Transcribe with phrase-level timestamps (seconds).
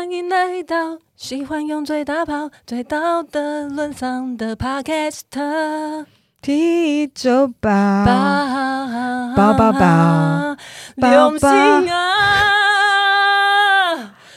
[0.00, 6.06] 欢迎来到喜欢用嘴大炮、最到的沦丧的 Podcast。
[6.40, 8.06] 提酒吧，
[9.36, 10.56] 包包包，
[10.96, 11.50] 流星
[11.92, 12.16] 啊，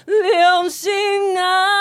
[0.06, 0.92] 流星
[1.40, 1.73] 啊，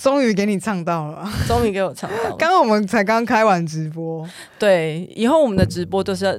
[0.00, 2.36] 终于给你唱到了，终于给我唱到了。
[2.36, 4.28] 刚刚我们才刚开完直播，
[4.58, 6.38] 对，以后我们的直播都是要，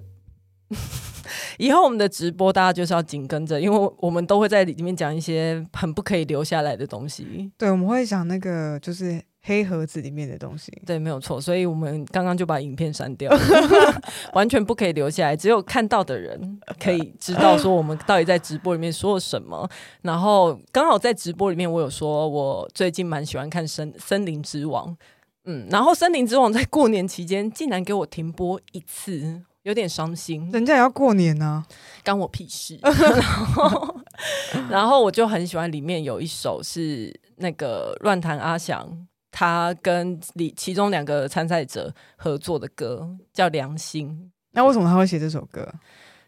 [1.60, 7.52] 以后我们的直播大家就是要紧跟着，因为我们都会在里面讲一些很不可以留下来的东西。
[7.58, 9.22] 对，我们会讲那个就是。
[9.44, 13.32] 黑盒子里面的东西，对，没有错，所以我们刚刚就把影片删掉，
[14.34, 19.68] 完全不可以留下来，只有看到的人可以知道说我们到底在直播里面说了什么。
[20.04, 24.88] 然后刚好在直播里面，我有说我最近蛮喜欢看森《森森林之王》，
[25.46, 30.48] 嗯，然后《森林之王》在过年期间竟然给我停播一次，有点伤心。
[30.52, 31.66] 人家也要过年呢、啊，
[32.06, 32.78] 关我屁事。
[32.86, 33.96] 然后，
[34.70, 39.08] 然后我就很喜欢里面有一首是那个乱弹阿翔。
[39.32, 44.10] 他跟里其中两个参赛者合作的歌叫《良心》，
[44.52, 45.68] 那为什么他会写这首歌？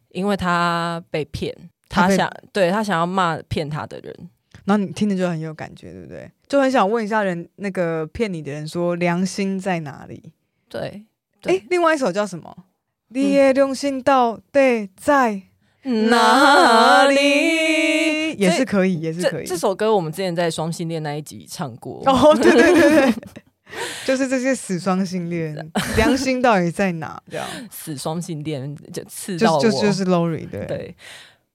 [0.09, 1.55] 因为他被骗，
[1.89, 4.29] 他想他对他想要骂骗他的人，
[4.65, 6.31] 然后你听着就很有感觉，对不对？
[6.47, 10.31] 就很想问一下人，那个骗你的人说良心在哪里？
[10.69, 11.05] 对，
[11.43, 12.55] 哎，另外一首叫什么？
[12.57, 12.63] 嗯、
[13.09, 15.41] 你的良心到底在
[15.81, 17.72] 哪里？
[18.37, 19.45] 也是可以，也是可以。
[19.45, 22.01] 这首歌我们之前在双性恋那一集唱过。
[22.05, 23.13] 哦，对对对对，
[24.05, 25.55] 就是这些死双性恋，
[25.97, 27.21] 良心到底在哪？
[27.29, 30.95] 这样 死双性恋就刺到我，就就，就是 Lori 对对。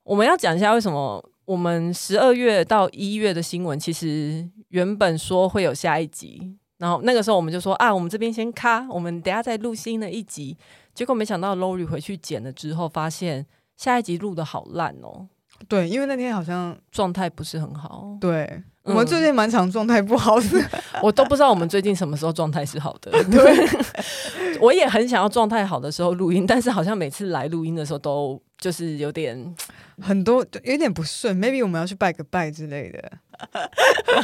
[0.02, 10.56] 我们要讲一下为什么我们十二月到一月的新闻，其实原本说会有下一集，然后那个时候我们就说啊，我们这边先卡，我们等下再录新的一集。
[10.94, 15.28] 结果没想到 Lori 回去剪了之后，发现下一集录的好烂哦。
[15.66, 18.16] 对，因为那天好像状态不是很好。
[18.20, 20.46] 对，嗯、我们最近蛮常状态不好的，
[21.02, 23.10] 我都不知道我们最近什么时候状态是好的。
[23.24, 29.54] 对，我也很想要状态好的时候录音，但是好像每次来录音的时候都就是有点
[30.00, 31.36] 很多，有点不顺。
[31.36, 33.12] Maybe 我们要去拜个拜之类的，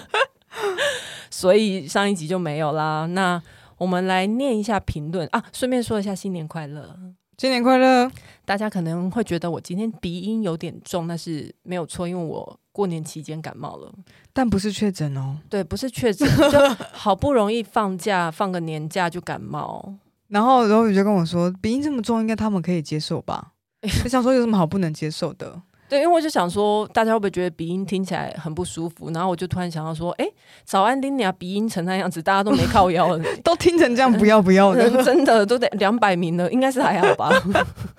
[1.31, 3.07] 所以上一集就没有啦。
[3.07, 3.43] 那
[3.77, 6.97] 我们来念一下评论啊，顺便说一下新年快乐。
[7.37, 8.11] 新年快乐！
[8.45, 13.93] 大家可能会觉得我今天鼻音有点重，但是没有错，因为我过年期间感冒了，
[14.33, 15.37] 但不是确诊哦。
[15.49, 16.59] 对，不是确诊，就
[16.93, 19.95] 好不容易放假放个年假就感冒，
[20.29, 23.53] 然后然后宇就跟我说鼻音这么重，应该他们可以接受吧？
[24.05, 25.61] 我想说有什么好不能接受的？
[25.87, 29.11] 对，因为我就想说，大家会不会觉得鼻音听起来很不舒服？
[29.11, 30.27] 然后我就突然想到说，哎，
[30.65, 37.31] 早安丁尼亚鼻音成那样子，大家都没靠腰了， 都听成这样，不要不要的， 真的都得两百名了，应该是还好吧？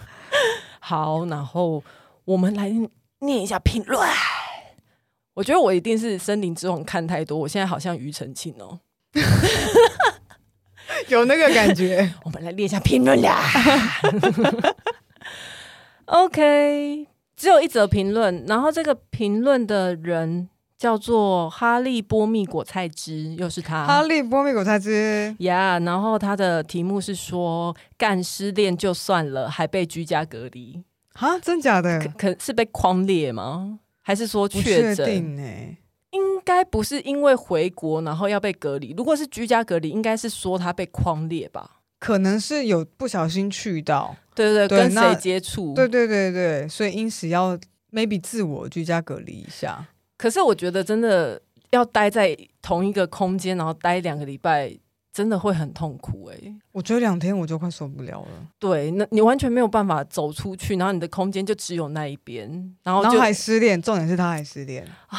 [0.81, 1.83] 好，然后
[2.25, 2.69] 我们来
[3.19, 4.07] 念一下评论。
[5.35, 8.79] 我觉得我一定是森林之王看太多，我现在好像庾澄庆哦，
[11.07, 12.13] 有那个感觉。
[12.23, 13.41] 我们来念一下评论啦。
[16.05, 17.07] OK。
[17.35, 23.85] 只有一则评论，然后这个评论的人叫做哈利波蜜果菜汁，又是他。
[23.85, 31.37] 哈利波蜜果菜汁呀，yeah, 然后他的题目是说干失恋就算了，还被居家隔离啊？
[31.39, 31.99] 真假的？
[31.99, 33.79] 可，可是被框列吗？
[34.01, 35.05] 还是说确诊？
[35.39, 35.77] 哎欸，
[36.11, 38.93] 应该不是因为回国然后要被隔离。
[38.95, 41.79] 如果是居家隔离，应该是说他被框列吧？
[42.05, 44.15] 可能是有不小心去到。
[44.35, 45.73] 对对对，跟谁接触？
[45.73, 47.57] 对对对对，所以因此要
[47.91, 49.83] maybe 自我居家隔离一下。
[50.15, 54.77] 可是我觉得真的要待在同一个空间，然后待两个礼拜，
[55.11, 56.55] 真的会很痛苦哎、欸。
[56.73, 58.47] 我觉得两天我就快受不了了。
[58.59, 62.47] 对，那你完全没有办法走出去，然后你的空间就只有那一边，
[62.83, 65.17] 然后就然后还失恋，重点是他还失恋 啊，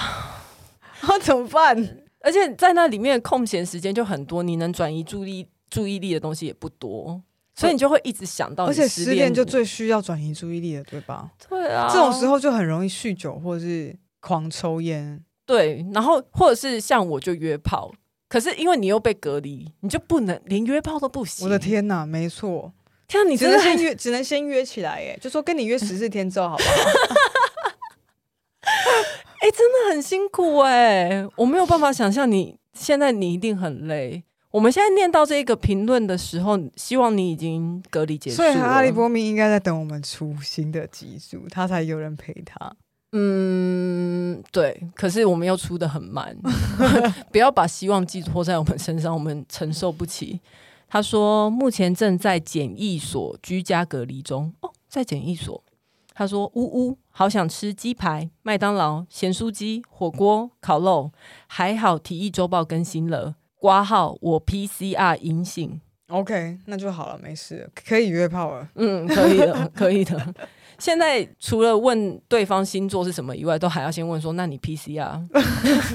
[1.03, 1.77] 那怎么办？
[2.21, 7.23] 而且在那里面空闲时间就很多，你能转移注意注意力的东西也不多。
[7.59, 11.31] 所以你就会一直想到，而且失恋就最需要转移注意力了，对吧？
[11.49, 15.25] 对啊，这种时候就很容易酗酒或者是狂抽烟。
[15.47, 17.91] 对，然后或者是像我就约炮，
[18.29, 21.47] 可是因为你又被隔离，你就不能连约炮都不行。
[21.47, 22.75] 我的天哪，没错，
[23.09, 26.69] 天，你只能先约，只能先约起来，哎，就说跟你约十四天之后，好不好？
[29.41, 34.25] 哎、欸，真的很辛苦哎，我没有办法想象你现在，你一定很累。
[34.57, 38.49] 我们现在念到这个评论的时候，希望你已经隔离结束了。
[38.51, 42.75] 所以哈利波密应该在等我们出新的集数，他才有人陪他。
[43.13, 44.89] 嗯，对。
[44.95, 46.35] 可是我们又出的很慢，
[47.31, 50.41] 不要把希望寄托在我们身上，我们承受不起。
[50.89, 54.55] 他说目前正在检疫所居家隔离中。
[54.63, 55.63] 哦，在检疫所。
[56.15, 61.13] 他说：“呜呜，好想吃鸡排、麦当劳、咸酥鸡、火锅、烤肉。
[61.47, 65.81] 还好体育周报更新了，挂号我 PCR 阴性。
[66.09, 68.69] OK，那就好了，没事，可以约炮了。
[68.77, 70.35] 嗯，可以的， 可以的。
[70.79, 75.27] 现在除了问对方星座是什么以外，都还要先问说：那你 PCR？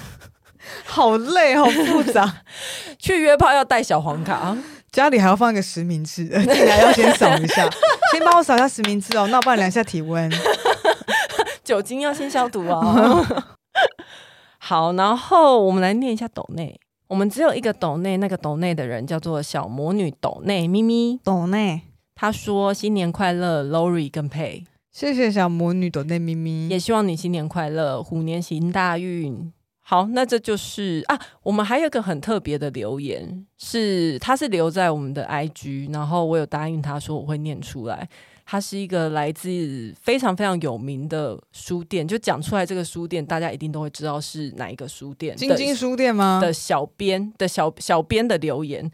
[0.85, 2.41] 好累，好复杂。
[2.99, 4.55] 去约炮要带小黄卡。”
[4.91, 7.65] 家里还要放一个实名制，进来要先扫一下，
[8.11, 9.25] 先帮我扫一下实名制哦。
[9.27, 10.29] 那我帮你量一下体温，
[11.63, 13.25] 酒精要先消毒哦。
[14.59, 16.77] 好，然后我们来念一下斗内。
[17.11, 21.81] 我们只有一个斗内，那个斗内的人叫做小魔女斗内咪咪斗内。
[22.15, 24.63] 他说新年快乐，Lori 跟佩。
[24.93, 29.51] 谢谢小魔女斗内咪咪，也希望你新年快乐，虎年行大运。
[29.81, 38.07] 好，那这就是啊，我们还有一个很特别的留言，是他是留在我们的 IG，然后我有答应他说我会念出来。
[38.51, 46.37] 他是一个来自非常非常有名的书店，就讲出来这个书店，大家一定都会知道是哪一个书店，晶晶书店吗？
[46.41, 48.91] 的小编的小小编的留言。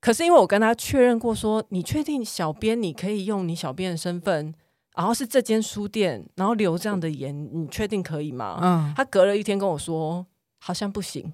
[0.00, 4.52] 可是因为我跟他确认过说，说你确定小编你可以用你小编的身份？
[4.96, 8.58] 然后是这间书店，然后留这样的言，你确定可以吗？
[8.60, 10.26] 嗯，他隔了一天跟我说，
[10.58, 11.32] 好像不行。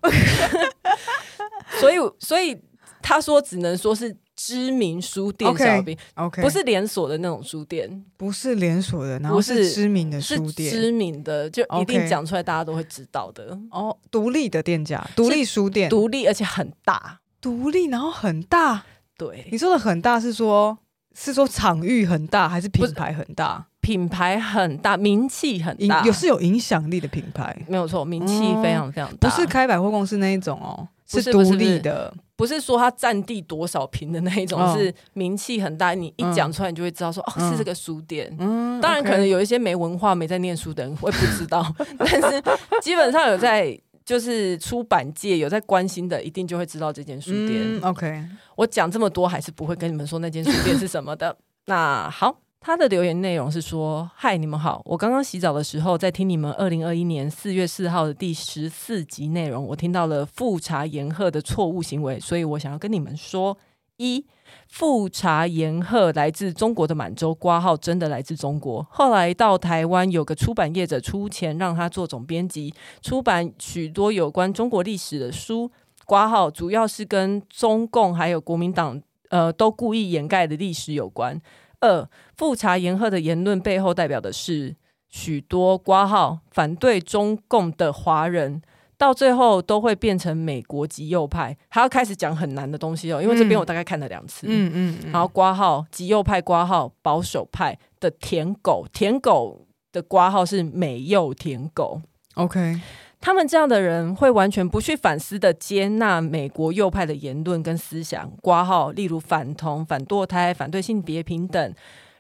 [1.81, 2.61] 所以，所以
[3.01, 5.97] 他说只能说是知名书店小兵
[6.41, 13.59] 不是连锁的那种书店，不是连锁的，然后是知名的书店，知名的就一定讲出来，大家都会知道的。
[13.71, 18.85] 哦，独立的店家，独立书店，独立而且很大，独立然后很大。
[19.17, 20.79] 对，你说的很大是说。
[21.19, 23.67] 是说场域很大，还是品牌很大？
[23.81, 29.27] 品牌很大，名气很大，有是有影响力的品牌，没有错，名气非常非常大。
[29.27, 35.95] 不是开百货公司那一种哦，是独立的，不是说它占地多少平的那一种，是名气很大。
[35.95, 38.35] 你一讲出来，你就会知道说，哦，是这个书店。
[38.39, 42.43] 嗯，当然可能有一些没文化、没在念书的人会不知道，但是
[42.83, 43.79] 基本上有在。
[44.07, 47.55] 就是出版界有在关心的，一定就会知道这间书店。
[47.57, 48.25] 嗯、OK，
[48.55, 51.37] 我讲这么多，还是不会跟你们说那间书店是什么的。
[51.67, 63.57] 那好，他的留言内容是说：“嗨，你们好，我刚刚洗澡的时候在听你们二零二一年四月四号的第十四集内容，我听到了富察言贺的错误行为，所以我想要跟你们说
[63.99, 64.27] 一。”
[64.67, 68.85] 富察言贺来自中国的满洲，挂号真的来自中国。
[68.91, 75.71] 后来到台湾，有个出版业者出钱让他做总编辑，出版许多有关中国历史的书。
[76.05, 81.41] 挂号主要是跟中共还有国民党，呃，都故意掩盖的历史有关。
[81.81, 84.77] 二，复查言赫的言论背后代表的是
[85.09, 88.63] 许多挂号反对中共的华人。
[88.99, 93.21] 到最后都会变成美国极右派，还要开始讲很难的东西哦。
[93.21, 102.01] 因为这边我大概看了两次，嗯嗯，嗯，然后挂号极右派挂号保守派的舔狗，舔狗的挂号是美右舔狗。
[102.37, 102.81] OK，
[103.27, 111.75] 他们这样的人会完全不去反思的接纳美国右派的言论跟思想，括号例如反同、反堕胎、反对性别平等。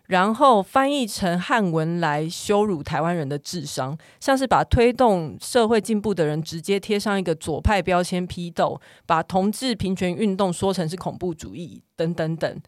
[0.06, 12.60] 然后翻译成汉文来羞辱台湾人的智商，像是把推动社会进步的人直接贴上一个左派标签批斗，把同志平权运动说成是恐怖主义等等等。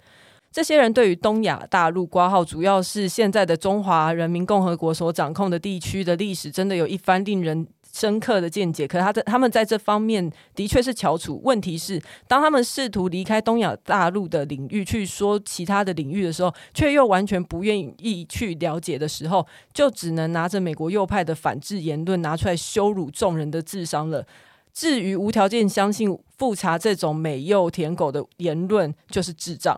[0.50, 7.66] 这些人对于东亚大陆括号主要是现在的中华人民共和国所掌控的地区的历史，真的有一番令人
[7.99, 11.40] 深刻的见解，可是他在他们在这方面的确是翘楚。
[11.43, 24.25] 问题是，当他们试图离开东亚大陆的领域去说其他的领域的时候，却又完全不愿意去了解的时候，就只能拿着美国右派的反制言论拿出来羞辱众人的智商了。
[24.73, 29.76] 至于无条件相信复查这种美右舔狗的言论，就是智障。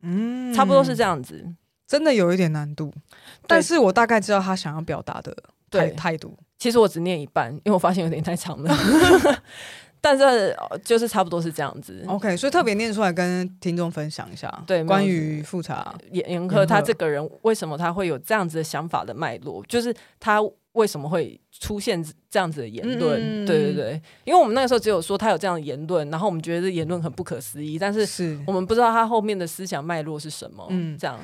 [0.00, 1.54] 嗯，差不多是这样子，
[1.86, 2.90] 真的有一点难度，
[3.46, 5.36] 但是我大概知道他想要表达的
[5.70, 6.36] 态态度。
[6.58, 8.74] 其实我只念一半，因为我发现有点太长了。
[10.02, 12.02] 但是就是差不多是这样子。
[12.06, 14.50] OK，所以特别念出来跟听众分享一下。
[14.66, 19.62] 对，关于复查严严苛他这个人，为什么他会有这样子的想法的脉络？
[19.66, 20.40] 就是他
[20.72, 23.44] 为什么会出现这样子的言论？
[23.44, 30.66] 嗯、对对对，因为我们那个时候只有说他有这样的言论，然后我们觉得这言论很不可思议，但是是我们不知道他后面的思想脉络是什么。
[30.70, 31.18] 嗯，这样，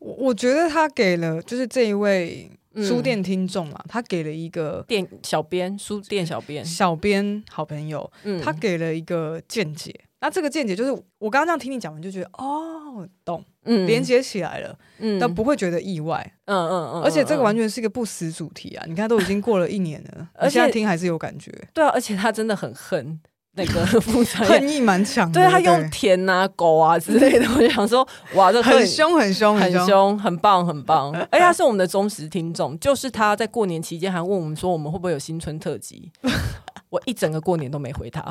[0.00, 2.50] 我我觉得他给了就是这一位。
[2.76, 18.84] 书店听众嘛，他给了一个店小编，书店小编，小编好朋友，嗯，他给了一个见解，那这个见解就是我刚刚这样听你讲完，就觉得哦，懂，嗯，连接起来了，嗯，但不会觉得意外，嗯嗯嗯，而且这个完全是一个不死主题啊！
[18.86, 23.20] 你看都已经过了一年了，而且现在听还是有感觉，对啊，而且他真的很恨。
[23.58, 31.12] 那个副长恨意蛮强，对他用田啊、狗啊之类的，我就想说，哇，这很凶、很凶、很凶，很棒、很棒。
[31.32, 36.12] 而且他是我们的忠实听众，就是他在过年期间还问我们说，我们会不会有新春特辑？
[36.90, 38.22] 我一整个过年都没回他。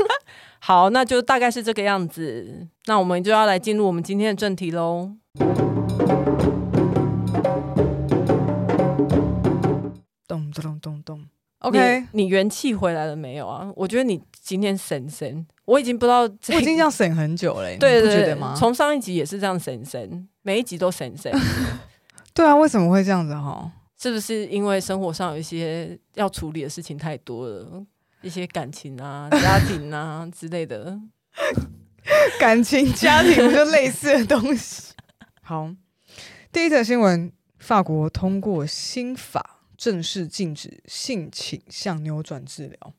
[0.58, 2.66] 好，那就大概是这个样子。
[2.86, 5.10] 那我们就要来进入我们今天的正题喽。
[10.26, 11.33] 咚咚咚咚。
[11.64, 13.72] OK，你，你元气回来了没有啊？
[13.74, 18.38] 我觉得你今天神神，我已经不知道，我已经这样神很久了，对，对，对？
[18.54, 21.32] 从上一集也是这样神神，每一集都神神。
[22.34, 23.72] 对啊，为什么会这样子哈？
[23.98, 27.82] 是不是因为生活上有一些要处理的事情太多了，
[28.20, 31.00] 一些感情啊、 家庭啊之类的？
[32.38, 34.92] 感情、 家庭就类似的东西。
[35.40, 35.70] 好，
[36.52, 39.53] 第一则新闻：法国通过新法。
[39.76, 42.94] 正式禁止性倾向扭转治疗。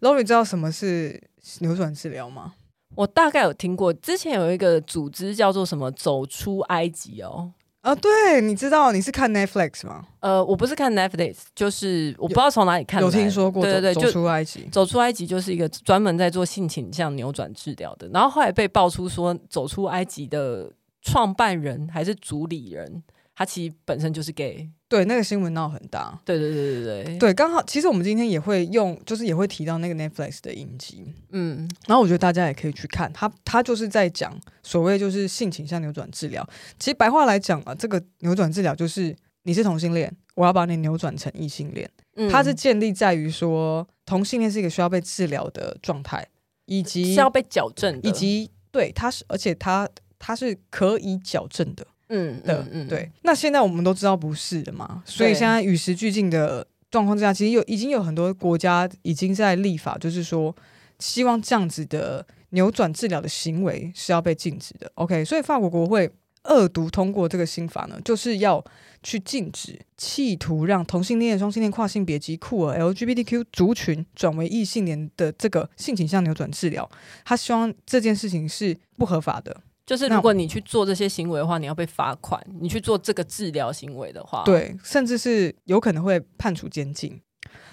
[0.00, 1.22] Lori 知道什么是
[1.60, 2.54] 扭转治疗吗？
[2.96, 7.52] 我大概有听过，之前有一个组织叫做什么“走出埃及”哦。
[7.82, 10.06] 啊，对，你知道你是看 Netflix 吗？
[10.20, 13.00] 呃，我不是看 Netflix，就是我不知道从哪里看。
[13.00, 13.62] 有听说过？
[13.62, 18.06] 对对对，走出埃及，走出埃及就是一个专门在做性倾向扭转治疗的。
[18.08, 20.70] 然后后来被爆出说，走出埃及的
[21.00, 23.02] 创办人还是主理人，
[23.40, 24.68] 他其实本身就是 gay。
[24.86, 26.20] 对，那个新闻闹很大。
[26.26, 31.06] 对对对对对，对，刚好其实我们今天也会用，就是也会提到那个 Netflix 的影集。
[31.30, 36.46] 嗯，然后我觉得大家也可以去看，他他就是在讲所谓就是性倾向扭转治疗。
[36.78, 41.90] 其实白话来讲啊，这个扭转治疗就是你是同性恋，我要把你扭转成异性恋。
[42.16, 46.26] 嗯，它是建立在于说同性恋是一个需要被治疗的状态，
[46.66, 51.86] 以及是要被矫正的，以及对它是，而且它它是可以矫正的。
[52.10, 53.10] 嗯的嗯，对。
[53.22, 60.54] 那现在我们都知道不是的嘛，所以现在与时俱进的状况之下，其实有已经有很多国家已经在立法，就是说
[60.98, 64.90] 希望这样子的扭转治疗的行为是要被禁止的。
[64.96, 66.10] OK，所以法国国会
[66.44, 68.64] 恶毒通过这个新法呢，就是要
[69.02, 76.90] 去禁止企图让同性恋、双性恋、跨性别及酷儿 LGBTQ 族群转为异性恋的这个性倾向扭转治疗，
[77.24, 79.56] 他希望这件事情是不合法的。
[79.90, 87.20] 就是如果你去做这些行为的话，你要被罚款；你去做这个治疗行为的话，对，甚至是有可能会判处监禁。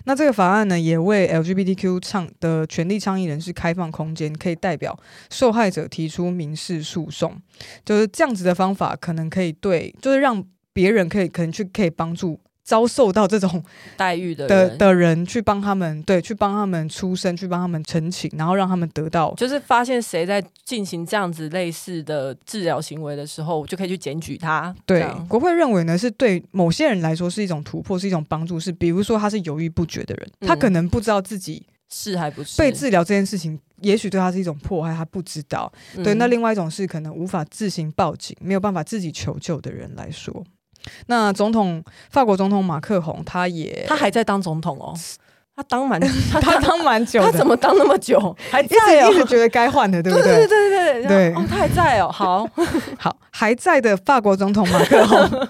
[0.06, 4.98] 那这个法案呢，也为 LGBTQ 倡的权利倡议人士开放空间，可以代表
[5.30, 7.40] 受害者提出民事诉讼。
[7.86, 10.44] 就是这样子的方法，可能可以对，就是让
[10.74, 12.40] 别人可以可能去可以帮助。
[12.68, 13.64] 遭受到这种
[13.96, 24.76] 待遇的的的人去帮他们，对，去帮他们出声，去帮他们澄清，然后让他们得到，就是发现谁在进行这样子类似的治疗行为的时候，就可以去检举他。
[24.86, 28.60] 对，国会认为呢，是对某些人来说是一种突破，是一种帮助。
[28.60, 35.72] 是比如说他是犹豫不决的人，嗯、他可能不知道自己是还不是被治疗这件事情，也许对他是一种迫害，他不知道。
[35.96, 40.44] 嗯、对，那另外一种是可能无法自行报警，没有办法自己求救的人来说。
[41.08, 44.94] 那总统，法国总统马克宏，他也他还在当总统哦，
[45.58, 46.00] 他当蛮
[46.32, 48.20] 他， 他当蛮久，他怎么当那么久？
[48.52, 50.46] 还在哦，一直觉得该换的，对不对？
[50.46, 52.48] 对对对对对，哦，他还在哦，好
[53.00, 55.48] 好还在的法国总统马克龙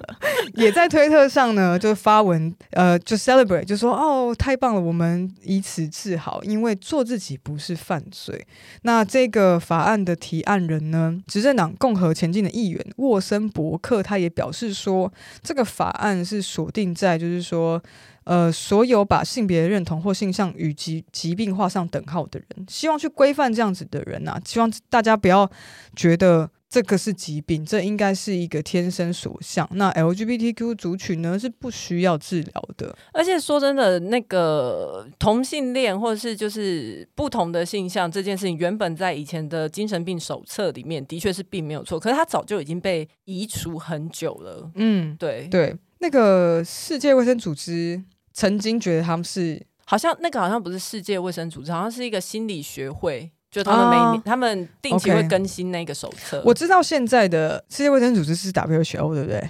[0.54, 8.48] 也在推特上呢，就发文呃，就 celebrate，就说哦，太棒了，我们以此自豪，因为做自己不是犯罪。
[8.84, 15.12] 那这个法案的提案人呢，执政党共和前进的议员沃森伯克，他也表示说，
[15.44, 17.84] 这个法案是锁定在就是说。
[18.28, 25.50] 呃，所有把性别认同或性向与疾疾病画上等号的人，希望去规范这样子的人啊，希望大家不要
[25.96, 29.66] 觉得这个是疾病，这应该是一个天生所向。
[29.72, 32.94] 那 LGBTQ 族群呢，是不需要治疗的。
[33.14, 44.70] 而且说真的，那个同性恋或者是就是不同的性向这件事情，原本在以前的精神病手册里面的确是并没有错，可是它早就已经被移除很久了。
[44.76, 48.04] 嗯，对对，那个世界卫生组织。
[48.38, 56.44] 曾经觉得他们是好像那个好像不是世界卫生组织，好像是一个心理学会，就他们每年、啊、他们定期会更新那个手册。
[56.46, 59.50] 我知道现在的世界卫生组织是 WHO，对不对？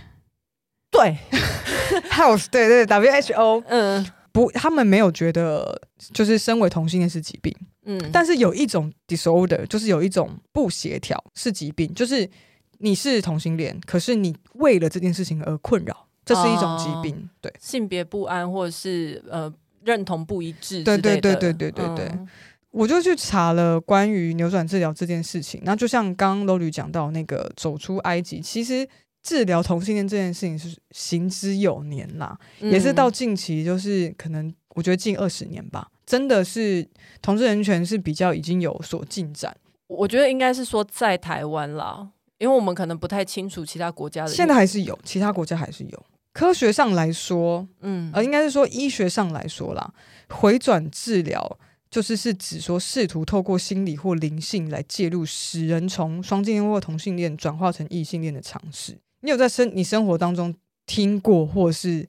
[0.90, 1.18] 对，
[2.10, 5.82] Health，对对，对，WHO，嗯，不，他们没有觉得
[6.14, 7.54] 就是身为同性恋是疾病，
[7.84, 12.30] 嗯，但是有一种 disorder，就是有一种不协调是疾病，就是
[12.78, 16.07] 你是同性恋，可是你为了这件事情而困扰。
[16.28, 19.52] 这是一种疾病，哦、对性别不安或者是呃
[19.86, 22.06] 认同不一致，对对对对对对对。
[22.08, 22.28] 嗯、
[22.72, 25.62] 我就去查了关于扭转治疗这件事情。
[25.64, 28.88] 那就像刚刚 Lowly 讲到那个走出埃及，其实
[29.24, 36.88] 治疗同性恋这件事情是行之有年啦，嗯、也是到近期就是可能我觉得近二十年吧，真的是
[37.22, 39.56] 同志人权是比较已经有所进展。
[39.88, 46.06] 我觉得应该是说在台湾啦，因为我们可能不太清楚其他国家的，现在还是有，其他国家还是有。
[46.38, 49.92] 科学上来说，嗯，呃，应该是说医学上来说啦，
[50.30, 51.58] 回转治疗
[51.90, 58.96] 就是是指说试图透过心理或灵性来介入，使人从双性恋或同性恋转化成异性恋的尝试。
[59.22, 60.54] 你有在生你生活当中
[60.86, 62.08] 听过，或是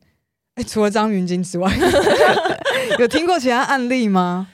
[0.57, 1.75] 哎，除了张云京之外，
[3.01, 4.49] 有听过其他案例吗？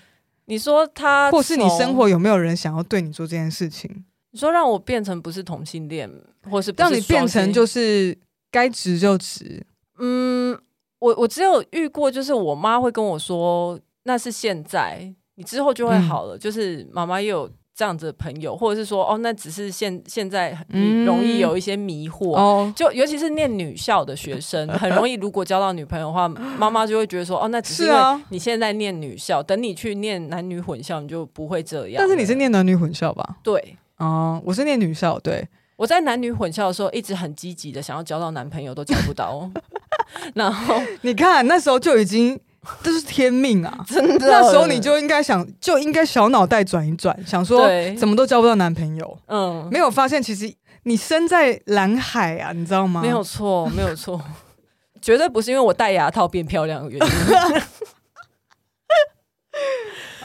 [0.45, 4.05] 你说他，或是你生活有没有人想要对你做这件事情？
[4.31, 6.09] 你说让我变成不是同性恋，
[6.49, 8.17] 或是，不是让你变成就是。
[8.55, 9.67] 该直就直。
[9.99, 10.57] 嗯，
[11.01, 16.37] 我我只有遇过，就是我妈会跟我说，那是现在，你之后就会好了。
[16.37, 22.73] 嗯、就是妈妈也有这样子的朋友，或者是说，哦，那只是现现在很容易有一些迷惑。
[22.75, 31.97] 就尤其是念女校的学生，很容易，如果交到女朋友的话，妈妈就会觉得说，哦，那只是因为你现在念女校，等你去念男女混校，你就不会这样。
[31.99, 33.37] 但是你是念男女混校吧？
[33.43, 35.49] 对，哦、嗯，我是念女校，对。
[35.85, 39.47] 我在男女混校的时候，一直很积极的想要交到男朋友，都交不到。
[40.33, 42.41] 然后你看，那时候就已经
[42.83, 43.71] 这是天命啊！
[43.87, 49.19] 真的，那时候你就应该想，就应该小脑袋转一转，想说怎么都交不到男朋友。
[49.27, 50.51] 嗯，没有发现其实
[50.85, 53.03] 你身在蓝海啊，你知道吗？
[53.03, 54.19] 没有错，没有错，
[55.03, 57.63] 绝对不是因为我戴牙套变漂亮的原因。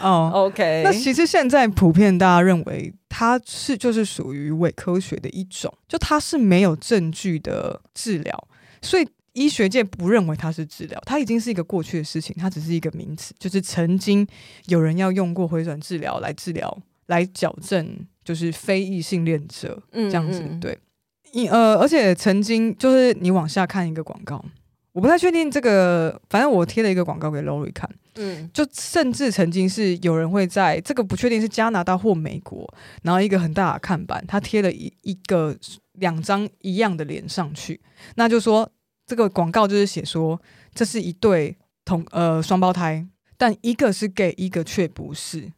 [0.02, 0.82] 哦、oh，OK。
[0.84, 8.48] 那其实现在普遍大家认为它是就是属于伪科学的一种，就它是没有证据的治疗，
[8.82, 14.28] 所以医学界不认为它是治疗，它已经是一个过去的事情，它只是一个名词，就是曾经
[14.68, 16.78] 有人要用过回转治疗来治疗
[17.08, 20.40] 来矫正，就是非异性恋者这样子。
[20.42, 20.78] 嗯嗯对，
[21.32, 24.44] 一呃，而且曾经就是你往下看一个广告。
[25.00, 32.70] 我不太确定这个，反正我贴了一个广告给 Lori 看，嗯，就甚至曾经是有人会在这个不确定是加拿大或美国，
[33.04, 35.56] 然后一个很大的看板，他贴了一一个
[35.94, 37.80] 两张一样的脸上去，
[38.16, 38.70] 那就说
[39.08, 40.42] 这个广告就是写说
[40.74, 43.08] 这是一对同呃双胞胎，
[43.38, 45.50] 但一个是 gay，一个却不是，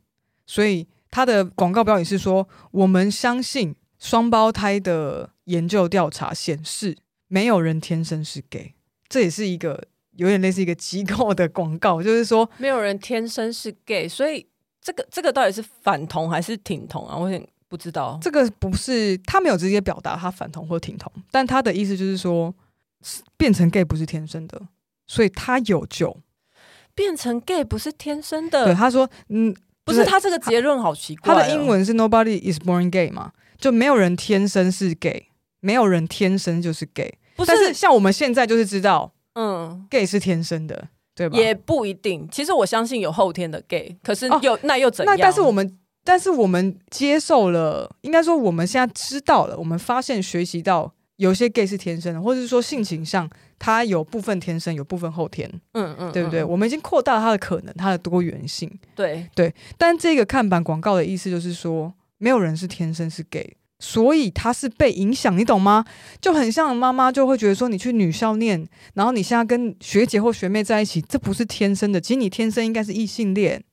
[0.45, 6.95] 所以他的广告标语是说我们相信双胞胎的研究调查显示
[7.27, 8.75] 没有人天生是 gay。
[9.11, 9.83] 这也是一个
[10.15, 14.47] 有点类似一个机构的广告，就是说没有人天生是 gay，所以
[14.81, 17.17] 这个这个到底是反同还是挺同啊？
[17.17, 18.17] 我有点不知道。
[18.21, 22.55] 这个不是他没有直接表达他反同或挺同，但他的意思就是说
[23.35, 24.61] 变成 gay 不是天生的，
[25.05, 26.15] 所以他有救。
[26.95, 31.37] 变成 gay 不是天生的，对他说，嗯，不是他这个结论好奇怪哦。
[31.37, 35.27] 他的英文是 Nobody is born gay 嘛，就没有人天生是 gay，
[35.61, 37.13] 没有人天生就是 gay。
[37.35, 41.37] 不是，但是像我们现在就是知道，嗯，gay 是天生的，对吧？
[41.37, 42.27] 也不一定。
[42.31, 45.15] 其实我相信有后天的 gay，可是又、哦、那又怎样？
[45.15, 56.41] 那但是我们，但是我们接受了，应该说我们现在知道了，我们发现学习到有些 gay 是天生的，或者是说性情上他有部分天生，有部分后天，嗯嗯，对不对？
[56.41, 59.53] 嗯、我们已经扩大了它的可能，它的多元性，对对。
[59.77, 63.55] 但这个看板广告的意思就是说，没有人是天生是 gay。
[63.83, 65.83] 所以他是被影响，你懂吗？
[66.21, 68.63] 就很像妈妈就会觉得说，你去女校念，
[68.93, 71.99] 然后你现在跟学姐或学妹在一起，这不是天生的。
[71.99, 73.63] 其实你天生应该是异性恋，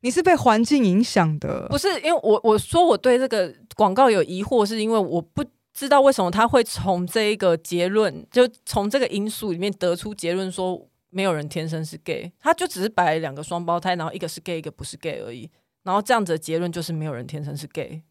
[0.00, 1.68] 你是被环境影响的。
[1.68, 15.48] 不是因为我我说我对这个广告有疑惑，是因为我不知道为什么他会从这一个结论，就从这个因素里面得出结论说没有人天生是 gay，他就只是摆两个双胞胎，然后一个是 gay，一个不是 gay 而已，
[15.84, 18.02] 然后这样子的结论就是没有人天生是 gay。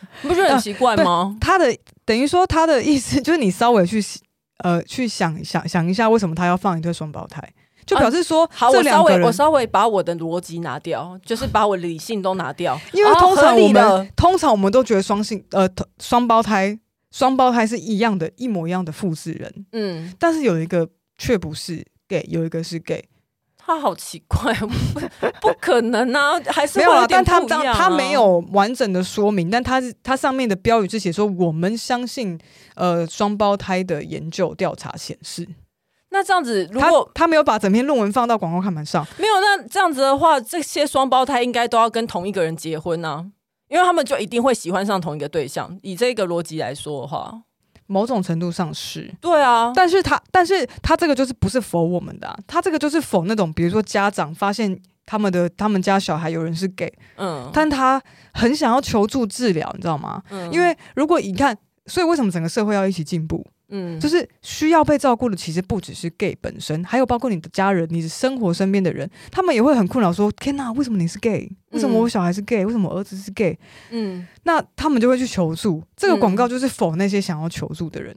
[0.22, 1.34] 不是很奇怪吗？
[1.34, 4.02] 呃、他的等于说他的意思就是你稍微去
[4.58, 7.42] 呃去想想想一下，为什么他要放一对双胞胎？
[7.84, 15.68] 就表示说，啊、好，我稍微我稍微把我的逻辑拿掉，就是把我理性都拿掉，因为通常我们、哦、通常我们都觉得双性呃
[16.00, 16.76] 双胞胎
[17.12, 23.04] 双胞胎是一样的，一模一样的复制人，嗯，但是有一个却不是 gay，有一个是 gay。
[23.66, 24.68] 他好奇怪，不
[25.42, 27.04] 不可能啊，还是没有啊。
[27.08, 27.40] 但他
[27.74, 32.38] 他没有完整的说明，但他是他上面的标语是写说，我们相信
[32.76, 35.48] 呃双胞胎的研究调查显示。
[36.10, 43.26] 那这样子，如果他，他没有把整篇论文放到广告看板上，没有，那这样子的话，这些双胞胎应该都要跟同一个人结婚啊，
[43.68, 45.76] 因为他们就一定会喜欢上同一个对象。
[45.82, 47.42] 以这个逻辑来说的话。
[47.86, 60.22] 某种程度上是对啊，但是他，但是他这个就是不是否我们的、啊，他这个就是否那种，比如说家长发现他们的他们家小孩有人是 gay，嗯，但他很想要求助治疗，你知道吗？
[60.30, 63.46] 嗯，因为如果你看，所以为什么整个社会要一起进步？
[63.68, 71.50] 嗯，就是需要被照顾的，其实不只是 gay 本身，还有包括你的家人，你的生活身边的人，他们也会很困扰，说：天哪，为什么你是 gay？
[71.70, 72.64] 为什么我小孩是 gay？
[72.64, 73.58] 为什么我儿子是 gay？
[73.90, 75.82] 嗯，那他们就会去求助。
[75.96, 78.16] 这个广告就是否那些想要求助的人。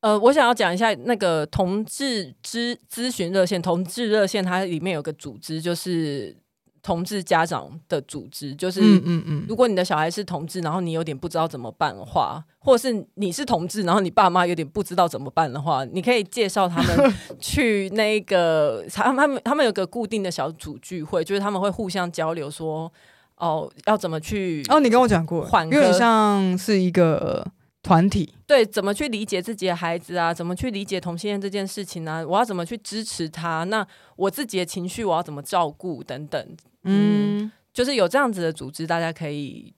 [0.00, 6.36] 呃，我想要讲一下那个同志咨咨询热线，同志热线它里面有个组织，就是。
[6.82, 22.90] 同志家长的组织，就是嗯嗯嗯，如果你的小孩是同志，然后你有点不知道怎么办的话，或者是你是同志，然后你爸妈有点不知道怎么办的话，你可以介绍他们 去那个他们他们他们有个固定的小组聚会，就是他们会互相交流说，
[23.36, 27.46] 哦，要怎么去哦，你跟我讲过，有点像是一个。
[27.82, 30.34] 团体对，怎么去理解自己的孩子啊？
[30.34, 32.26] 怎么去理解同性恋这件事情呢、啊？
[32.26, 33.64] 我要怎么去支持他？
[33.64, 36.04] 那我自己的情绪我要怎么照顾？
[36.04, 36.44] 等等，
[36.84, 39.72] 嗯，嗯，就是有这样子的组织，大家可以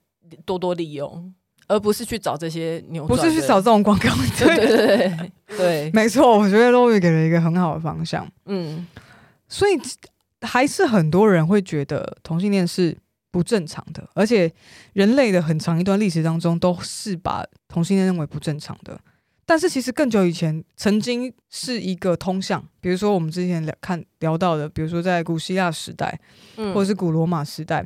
[0.45, 1.33] 多多利用，
[1.67, 4.09] 而不是去找这些牛，不是去找这种广告。
[4.37, 8.29] 对对对对，对 没错，我觉得 Lori 给了一个很好的方向。
[8.47, 8.85] 嗯，
[9.47, 9.79] 所以
[10.41, 12.97] 还是很多人会觉得同性恋是。
[13.33, 14.53] 不正常的，而且
[14.93, 18.99] 人类的很长一段历史当中都是把同性恋认为不正常的。
[19.43, 26.19] 但是其实更久以前，曾经是一个通向，比如说我们之前聊看聊到的，比如说在古希腊时代，
[26.57, 27.83] 嗯，或者是古罗马时代，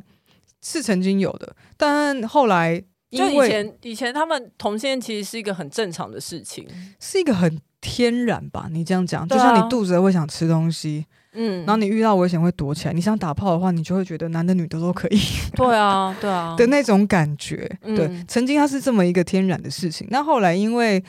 [0.60, 1.56] 是曾经有的。
[1.78, 2.74] 但后来
[3.08, 6.68] 因为，就以前以前他们同性恋其实是一个很正常的事情，
[7.00, 8.68] 是一个很天然吧？
[8.70, 11.06] 你这样讲，就像你肚子会想吃东西。
[11.40, 12.92] 嗯，然后你遇到危险会躲起来。
[12.92, 15.20] 你想打炮的话，你就会觉得男的女的都可以。
[15.54, 17.70] 对啊，对啊的那种感觉。
[17.82, 20.08] 嗯、对，曾经它是这么一个天然的事情。
[20.10, 21.02] 那后来因为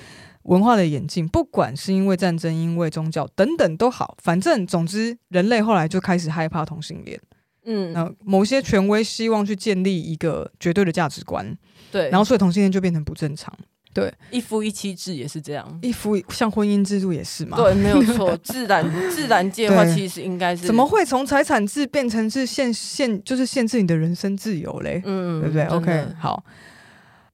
[0.43, 7.19] 文化的演进，不管是因为战争、因为宗教等等都好，反正总之人类后来就开始害怕同性恋。
[7.65, 11.57] 嗯，那某些权威希望去建立一个绝对的价值观。
[11.91, 13.51] 对，然后所以同性恋就变成不正常。
[13.91, 17.57] 对，一夫一妻制也是这样，一夫像婚姻制度也是嘛？
[17.57, 18.37] 对，没有错。
[18.43, 25.01] 自然自然界的话，其实应该是怎么会从财产制变成是限限，就是限制你的人身自由嘞？
[25.03, 26.43] 嗯，对不对？OK，好。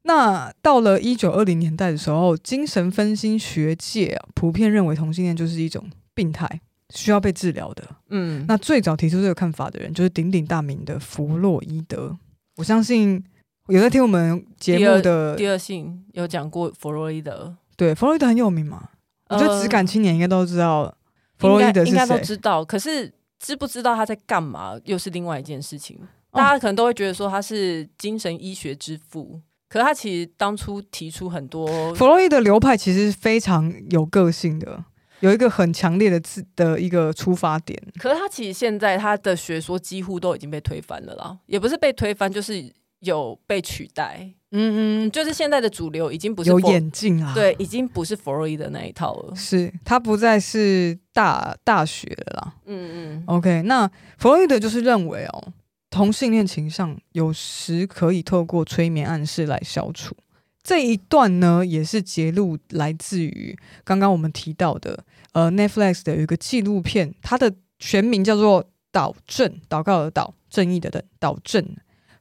[0.04, 6.48] 那到了一九二零年代的时候，精神分析学界啊，普遍认为同性恋就是一种病态，
[6.94, 7.84] 需要被治疗的。
[8.10, 12.18] 嗯，那最早提出这个看法的人，就是鼎鼎大名的弗洛伊德。
[12.56, 13.22] 我相信。
[13.68, 18.90] 有在听我们节目的第二性有讲过弗洛伊德，对，弗洛伊德很有名嘛？
[19.28, 20.96] 呃、我觉得质感青年应该都知道
[21.40, 22.64] 弗洛伊德应该都知道。
[22.64, 26.00] 可是知不知道他在干嘛，又是另外一件事情。
[26.32, 34.86] 大家可能都会觉得说他是精神医学之父，可是他其实当初提出很多弗洛伊德流派，其实非常有个性的，
[35.22, 37.82] 有一个很强烈的自的一个出发点。
[37.98, 42.72] 可是他其实现在他的学说几乎都已经被推翻了啦，也不是被推翻，就是。
[43.06, 55.54] 有被取代，嗯嗯，就是现在的主流已经不是有眼镜啊，对，已经不是弗洛伊德那一套了，是他不再是大大学了啦，嗯嗯，OK，那弗洛伊德就是认为哦，
[55.90, 60.16] 同性恋倾向有时可以透过催眠暗示来消除。
[60.64, 71.64] 这一段呢，也是揭露来自于刚刚我们提到的，呃，Netflix 的有一个纪录片，它的全名叫做《导正》，祷告的祷，正义的正，导正。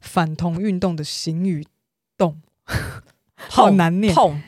[0.05, 1.67] 反同运动的行与
[2.17, 2.41] 动，
[3.35, 4.15] 好难念。
[4.15, 4.41] 痛，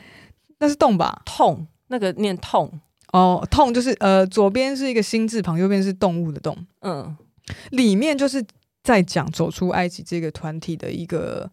[0.59, 1.21] 那是动吧？
[1.25, 2.79] 痛，那个念痛。
[3.11, 6.55] 哦，痛就是呃，左边是一个心字旁，右边是动物的动。
[6.81, 7.17] 嗯，
[7.71, 8.45] 里面就是
[8.83, 11.49] 在讲走出埃及这个团体的一个。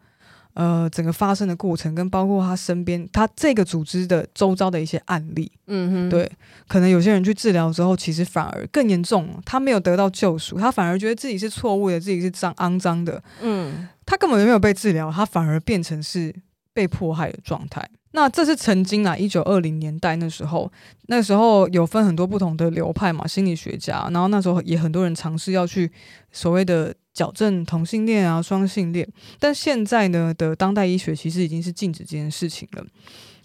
[0.54, 6.30] 呃，整个发生的过程跟包括他身边他这个组织的周遭的一些案例，嗯哼，对，
[6.68, 16.34] 可能有些人去治疗之后，其实反而更严重，他没有得到救赎，他反而觉得自己是错误的，自己是脏肮脏的，嗯，他根本就没有被治疗，他反而变成是
[16.72, 17.88] 被迫害的状态。
[18.12, 20.70] 那这是曾经啊，一九二零年代那时候，
[21.06, 25.90] 那时候有分很多不同的流派嘛，心理学家，然后那时候也很多人尝试要去
[26.32, 26.94] 所谓的。
[27.14, 32.84] 矫正同性恋啊，双性恋，但现在呢的当代医学其实已经是禁止这件事情了。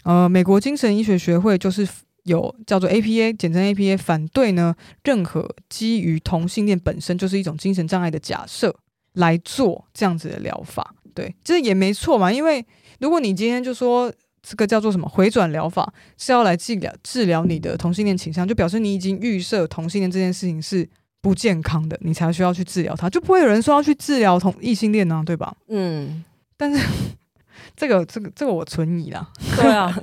[0.02, 1.88] 呃，美国精神医学学会就是
[2.24, 8.76] 有叫做 APA，简称 APA，反对呢任何基于同性恋本身就是一种精神障碍的假设
[9.14, 10.96] 来做这样子的疗法。
[11.14, 12.66] 对，这也没错嘛，因为
[13.00, 20.90] 如果你今天就说这个叫做什么回转疗法是要来治疗治疗你的同性恋倾向，就表示你已经预设同性恋这件事情是。
[21.22, 25.54] 不健康的，你才需要去治疗它，就不会有人说要去治疗同异性恋呢、啊，对吧？
[25.68, 26.24] 嗯，
[26.56, 26.82] 但是
[27.76, 29.30] 这个、这个、这个我存疑啦。
[29.58, 29.94] 对啊，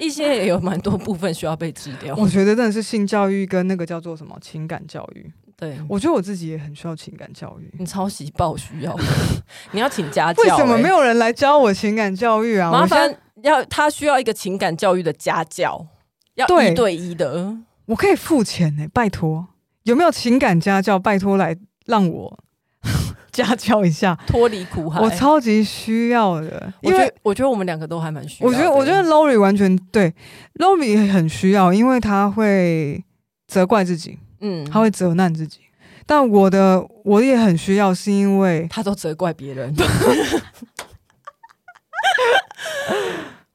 [0.00, 2.16] 异性恋也有蛮多部分需要被治疗。
[2.16, 5.30] 我觉得真的是性教育跟那个叫做什么情感教育。
[5.56, 7.72] 对，我觉得我自己也很需要情感教育。
[7.78, 8.94] 你超级爆需要，
[9.72, 10.50] 你要请家教、欸。
[10.50, 12.70] 为什么没有人来教我情感教育啊？
[12.70, 15.86] 麻烦要他需要一个情感教育的家教，
[16.34, 17.56] 要一对一的。
[17.86, 19.46] 我可以付钱呢、欸，拜托，
[19.84, 20.98] 有没有情感家教？
[20.98, 22.38] 拜托来让我
[23.32, 25.00] 家教一下，脱离苦海。
[25.00, 28.46] 我超级需要的，因为我觉得我们两个都还蛮需要。
[28.50, 30.12] 我觉得我觉得 Lori 完全对
[30.56, 33.02] ，Lori 很需要，因为他会
[33.46, 34.18] 责怪自己。
[34.40, 35.60] 嗯，他会责难自己，
[36.04, 39.74] 但我的我也很需要，是因为他都责怪别人。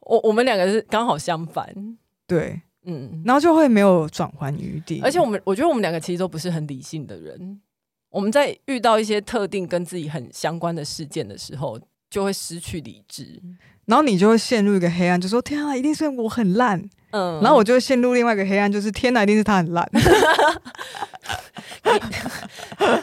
[0.02, 5.00] 我我们两个是刚好相反，对，嗯，然后就会没有转圜余地。
[5.02, 7.62] 而且我们，我觉得我们两个其实都不是很理性的人。
[8.10, 13.42] 我们在遇到一些特定跟自己很相关的事件的时候，就会失去理智，
[13.86, 19.88] 然后你就会陷入一个黑暗，就说：“天啊，一定是我很烂。”嗯，然后我就会陷入另外一个黑暗，就是天哪，一定是他很烂。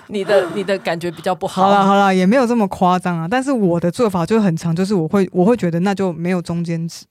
[0.09, 1.63] 你的你的感觉比较不好。
[1.63, 3.29] 好了好了，也没有这么夸张啊。
[3.31, 7.05] 但是我的做法就很长，就是我会我会觉得那就没有中间值，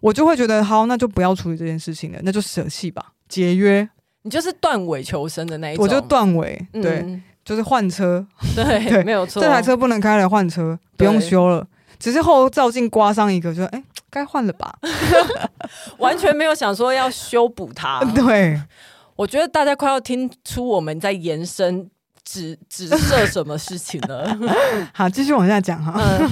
[0.00, 3.88] 我就会觉得好，那就不要处理这件事情了，那就舍弃吧，节约。
[4.22, 11.66] 你就是断尾求生的那一种，我就断尾，对，嗯、就是换车，对对，没有错，这台车不能开了，换车不用修了，
[11.98, 13.82] 只是后照镜刮伤一个，就哎。
[14.14, 14.72] 该换了吧，
[15.98, 17.98] 完全没有想说要修补它。
[18.14, 18.62] 对，
[19.16, 21.90] 我觉得大家快要听出我们在延伸
[22.22, 24.38] 指指涉什么事情了。
[24.94, 26.30] 好，继续往下讲哈、嗯。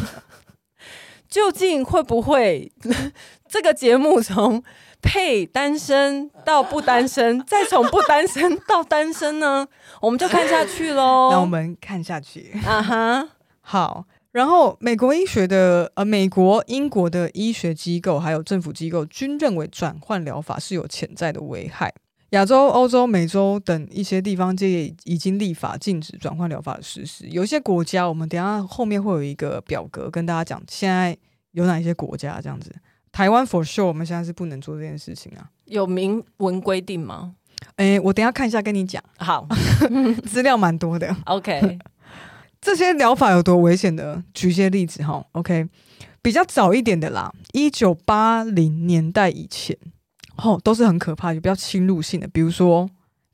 [1.28, 2.70] 究竟会不会
[3.48, 4.62] 这个节目从
[5.00, 9.66] 配单身到不单身，再从不单身到单身呢？
[10.00, 11.30] 我们就看下去喽。
[11.32, 12.60] 那我们看下去。
[12.64, 13.28] 啊哈，
[13.60, 14.04] 好。
[14.32, 21.92] 然后，美国医学的呃，美国、英国的医学机构还有政府机构均认为转换疗法是有潜在的危害。
[22.30, 27.26] 亚洲、欧洲、美洲等一些地方也已经立法禁止转换疗法的实施。
[27.28, 31.14] 有些国家，我们等下后面会有一个表格跟大家讲，现在
[31.50, 32.74] 有哪一些国家这样子。
[33.12, 35.50] 台湾 for sure，我们现在是不能做这件事情啊。
[35.66, 37.34] 有明文规定吗？
[37.76, 39.02] 诶，我等一下看一下跟你讲。
[39.18, 39.46] 好，
[40.24, 41.14] 资料蛮多的。
[41.26, 41.78] OK。
[42.62, 44.22] 这些疗法有多危险的？
[44.32, 45.26] 举一些例子哈。
[45.32, 45.68] OK，
[46.22, 49.76] 比较早一点的啦，一九八零年代以前，
[50.36, 52.88] 哦，都是很可怕，就比较侵入性的，比如说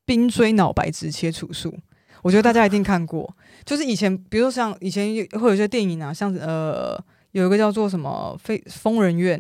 [0.07, 1.75] 冰锥脑白质切除术。
[2.23, 3.37] 我觉得大家一定看过，
[3.67, 5.07] 就是以前，比如说像以前
[5.39, 6.99] 会有一些电影啊，像呃，
[7.33, 9.39] 有一个叫做什么《非疯人院》，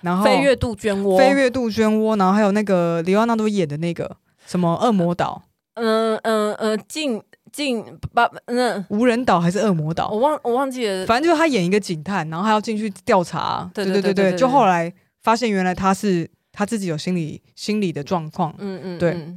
[0.00, 5.44] 然后《飞越杜鹃窝》，《飞越杜鹃窝》，然后还有那个李奥纳多演的那个什么《恶魔岛》。
[5.74, 7.22] 嗯嗯嗯，进。
[7.52, 10.08] 进把那无人岛还是恶魔岛？
[10.10, 11.06] 我忘我忘记了。
[11.06, 13.70] 反正就是他演一个警探，然后他要进去调查。
[13.74, 18.54] 对对对对，就后来发现原来他是他自己有心理心理的状况。
[18.58, 19.34] 嗯嗯，对，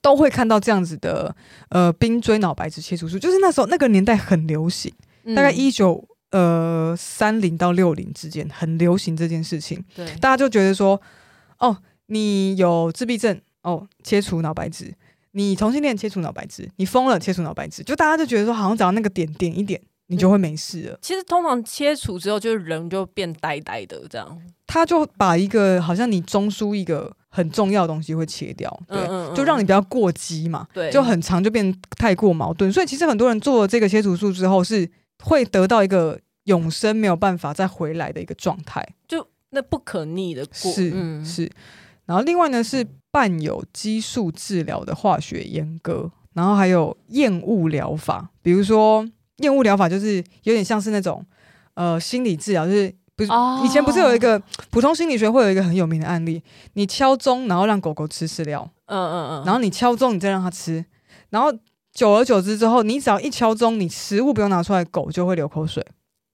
[0.00, 1.34] 都会看到这样子的
[1.70, 4.92] 呃冰锥脑白质切除术，就是那时候那个年代很流行，
[5.34, 9.84] 大概一九呃三零到六零之间很流行这件事情。
[9.94, 11.00] 对，大家就觉得说，
[11.58, 11.76] 哦，
[12.06, 14.94] 你有自闭症哦，切除脑白质。
[15.36, 20.98] 你同性恋切除脑白质，你疯了切除脑白质，就大家就觉得说，好像只要那个点点一点，你就会没事了。
[21.02, 24.42] 其实通常切除之后，就是人就变呆呆的这样。
[24.66, 32.72] 他就把一个好像你中枢一个很重要的东西会切掉，对，嗯嗯嗯，就让你不要过激嘛，对，就很长就变太过矛盾。
[32.72, 34.90] 所以其实很多人做了这个切除术之后，是
[35.22, 40.72] 会得到一个永生没有办法再回来的一个状态，就那不可逆的过。
[40.72, 41.52] 是、嗯、是。
[42.06, 42.86] 然后另外呢是。
[43.08, 51.24] 伴有激素治疗的化学阉割，然后还有厌恶疗法，比如说厌恶疗法就是有点像是那种
[51.72, 54.38] 呃心理治疗，就是不是、哦、以前不是有一个
[54.68, 56.42] 普通心理学会有一个很有名的案例，
[56.74, 60.84] 你敲钟然后让狗狗吃饲料，嗯嗯嗯，然后你敲钟你再让它吃，
[61.30, 61.50] 然后
[61.94, 65.82] 久而久之之后，你只要一敲钟，你食物不用拿出来，狗就会流口水，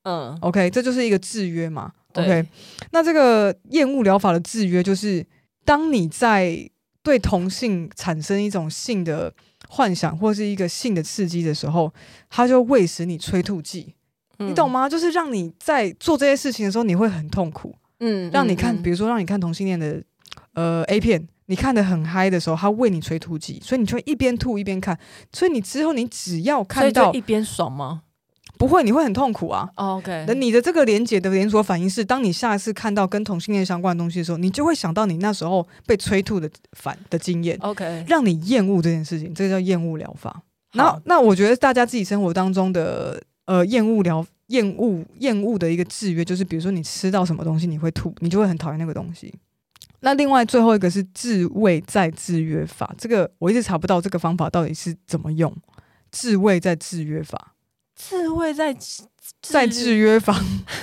[0.02, 2.44] 嗯，OK，这就是一个制约嘛，OK，
[2.90, 5.24] 那这个厌恶疗法的制约就是
[5.64, 6.70] 当你在
[7.02, 9.32] 对同性产生一种性的
[9.68, 11.92] 幻想或是一个性的刺激的时候，
[12.30, 13.94] 他就喂食你催吐剂，
[14.38, 14.88] 嗯，你懂吗？
[14.88, 17.74] 就是让你在做这些事情的时候，你会很痛苦。
[18.00, 20.02] 嗯，让你看，嗯，比如说让你看同性恋的
[20.54, 24.98] 呃 A 片，你看得很嗨的时候，他喂你催吐剂，所以你就会一边吐一边看。
[25.32, 28.02] 所以你之后你只要看到一边爽吗？
[28.62, 29.68] 不会，你会很痛苦啊。
[29.74, 37.58] Oh, OK，那你的这个连结的连锁反应是，当你下一次看到跟同性恋相关的东西的时候，你就会想到你那时候被催吐的反的经验。
[37.60, 40.42] OK，让你厌恶这件事情，这个叫厌恶疗法。
[40.74, 49.34] 那那我觉得大家自己生活当中的呃厌恶疗厌恶厌恶的一个制约，就是比如说你吃到什么东西你会吐，你就会很讨厌那个东西。
[49.98, 55.52] 那另外最后一个是自慰再制约法，这个我一直查不到这个方法到底是怎么用。
[56.12, 57.54] 自慰再制约法，
[58.08, 58.76] 自慰再
[59.40, 60.36] 再制约方，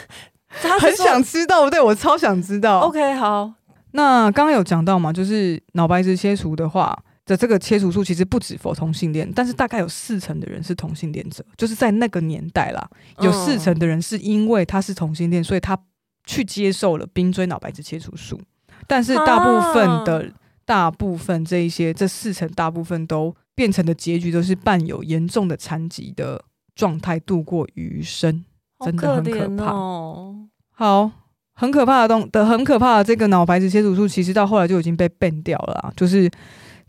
[0.62, 2.80] 他，很想知道，对，我超想知道。
[2.80, 3.54] OK，好，
[3.92, 15.78] 那刚刚有讲到嘛，就是脑白质切除的话的这个切除术其实不止 for 同性恋，但是大概有四成的人是同性恋者，就是在那个年代啦，有四成的人是因为他是同性恋，所以他
[16.26, 18.40] 去接受了冰锥脑白质切除术。
[18.88, 20.26] 但是大部分的、啊、
[20.66, 26.42] 大部分这一些这四成大部分都变成的结局都是伴有严重的残疾的
[26.80, 28.46] 状态度过余生，
[28.86, 29.72] 真的很可怕。
[29.74, 31.12] 哦、好，
[31.56, 35.92] 很可怕的东的很可怕的这个脑白质切除术，其实到后来就已经被 ban 掉了啊。
[35.98, 36.32] 就是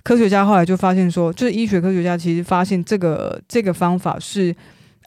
[0.05, 4.55] 科学家后来就发现说，就是医学科学家其实发现这个这个方法是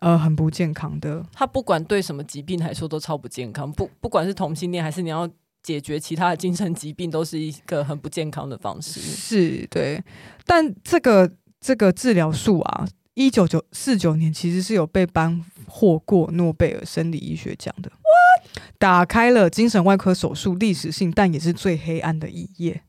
[0.01, 1.25] 呃很不健康的。
[1.31, 5.29] 他不管对什么疾病来说都超不健康，不不管是同性恋还是你要。
[5.63, 10.03] 解决其他的精神疾病都是一个很不健康的方式，是对。
[10.45, 17.89] 但这个这个治疗术啊，一九九四九年其实是有被颁获过诺贝尔生理医学奖的。
[17.89, 18.61] What?
[18.77, 22.83] 打开了精神外科手术历史性，但也是最黑暗的一页。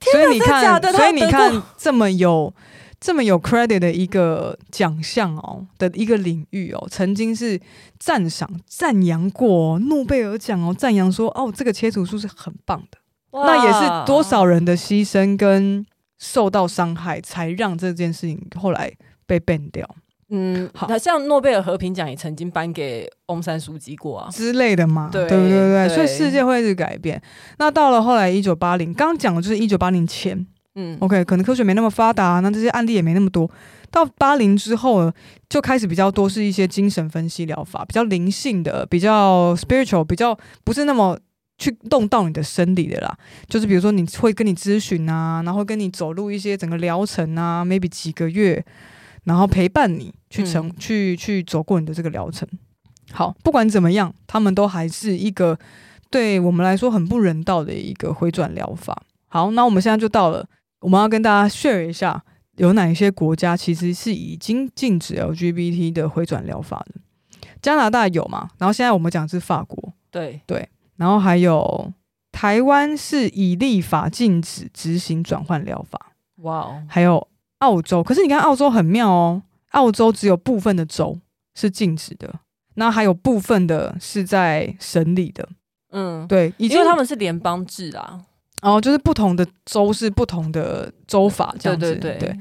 [0.00, 2.54] 所以你看，所以你看这么有。
[2.98, 7.60] 这么有 credit 的一个奖项哦的一个领域哦，曾经是
[7.98, 12.98] 赞赏赞扬过诺贝尔奖哦，赞扬说哦，这个切除术是很棒的。
[13.32, 15.84] 哇那也是多少人的牺牲跟
[16.18, 18.90] 受到伤害，才让这件事情后来
[19.26, 19.88] 被 ban 掉。
[20.30, 27.20] 嗯，好，那像诺贝尔和平奖也曾经颁给翁山书记过啊之类的嘛，对对对对，对所以世界会一直改变。
[27.58, 30.46] 那到了后来一九八零，刚刚讲的就是一九八零前。
[30.78, 33.50] 嗯，OK，可能科学没那么发达，那这些案例也没那么多。
[33.90, 35.12] 到八零之后呢，
[35.48, 41.18] 就开始比较多是一些精神分析疗法，比较灵性的，比较 spiritual，比较不是那么
[41.56, 43.16] 去动到你的生理的啦。
[43.48, 48.62] 就是比如说，你会跟你咨询啊，然后跟你走入一些整个疗程啊，maybe 几个月，
[49.26, 52.48] 然后陪伴你去成、嗯、去去走过你的这个疗程。
[53.12, 55.58] 好，不管怎么样，他们都还是一个
[56.10, 59.02] 对我们来说很不人道的一个回转疗法。
[59.28, 60.48] 好，那我们现在就到了。
[60.80, 62.22] 我们要跟大家 share 一下，
[62.56, 67.00] 有哪一些国家其实是已经禁止 LGBT 的回转疗法的？
[67.60, 68.50] 加拿大有嘛？
[68.58, 71.92] 然后现在我们讲的是法国，对对，然后还有
[72.30, 76.12] 台湾是以立法禁止执行转换疗法。
[76.42, 77.26] 哇哦，还有
[77.58, 81.18] 澳洲，可是你看澳洲很妙哦，澳洲只有部分的州
[81.54, 82.40] 是禁止的，
[82.74, 85.48] 那还有部分的是在审理的。
[85.92, 88.20] 嗯，对，因为他们是联邦制啊。
[88.62, 92.38] 哦，就是不同的州是不同的州法这样子，对对对，对。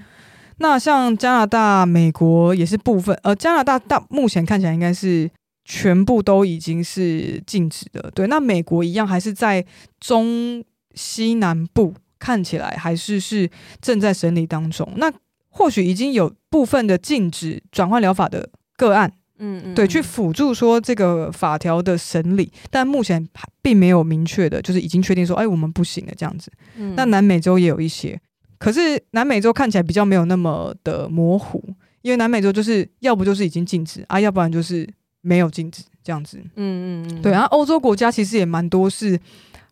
[0.57, 5.29] 那像加拿大、美国也是部分，呃，加拿大大目前看起来应该是
[5.65, 8.27] 全部都已经是禁止的，对。
[8.27, 9.65] 那美国一样还是在
[9.99, 13.49] 中西南部，看起来还是是
[13.81, 14.87] 正在审理当中。
[14.97, 15.11] 那
[15.49, 19.11] 或许已经有部分的禁止转换疗法的个案。
[19.37, 26.49] 嗯，嗯，对，去辅助说这个法条的审理，但目前还并没有明确的，就是已经确定说，哎，我们不行了这样子。
[26.77, 28.17] 嗯，那南美洲也有一些，
[28.57, 31.61] 可是南美洲看起来比较没有那么的模糊，
[32.01, 34.87] 因为南美洲就是要不就是已经禁止啊，要不然就是
[35.19, 36.37] 没有禁止这样子。
[36.37, 39.19] 嗯嗯嗯，对，然后欧洲国家其实也蛮多是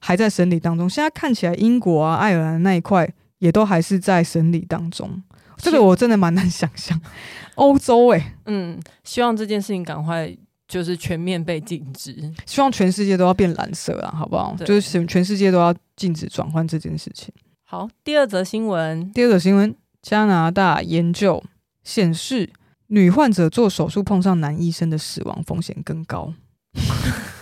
[0.06, 5.24] 还在审理当中，现在看起来英国啊、爱尔兰那一块也都还是在审理当中。
[5.56, 7.00] 这个我真的蛮难想象，
[7.56, 10.30] 欧洲诶、欸，嗯，希望这件事情赶快
[10.68, 12.14] 就是全面被禁止，
[12.46, 14.54] 希望全世界都要变蓝色啊，好不好？
[14.66, 17.34] 就是全全世界都要禁止转换这件事情。
[17.64, 21.42] 好，第二则新闻，第二则新闻，加拿大研究
[21.86, 22.50] 显示，
[22.88, 26.34] 女患者做手术碰上男医生的死亡风险更高，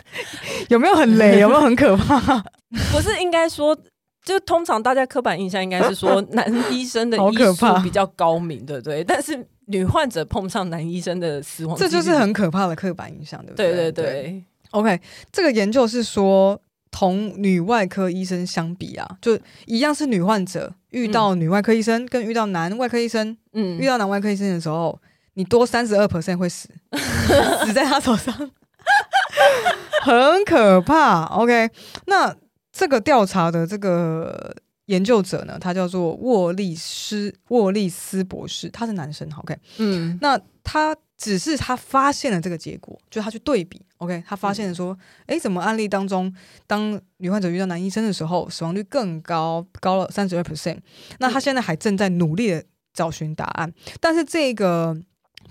[0.72, 1.40] 有没有很雷？
[1.42, 2.44] 有没有很可怕？
[2.92, 3.78] 不是应该说。
[4.24, 9.04] 就通常大家刻板印象应该是说男医生的医术比较高明，对不对？
[9.04, 13.72] 但是女患者碰上男医生的死亡，这就是很可怕的刻板印象，对不对？
[13.74, 14.06] 对对对。
[14.06, 25.00] 对 OK，这个研究是说，同女外科医生相比啊，就一样是女患者遇到女外科医生，跟遇到男外科医生，嗯，遇到男外科医生的时候，
[25.34, 26.70] 你多三十二 percent 会死，
[27.66, 28.52] 死在他手上，
[30.02, 31.26] 很可怕。
[31.26, 31.70] OK，
[32.08, 32.36] 那。
[32.74, 34.56] 这个调查的这个
[34.86, 46.34] 研究者呢，他叫做沃利斯沃利斯博士，他是男生，OK，嗯，那他只是他发现了这个结果，就他去对比，OK，他发现了说，哎、嗯，怎么案例当中，
[46.66, 50.78] 当女患者遇到男医生的时候，死亡率更高，高了三十二 percent。
[51.20, 52.64] 那他现在还正在努力的
[52.94, 54.98] 找寻答案，但是这个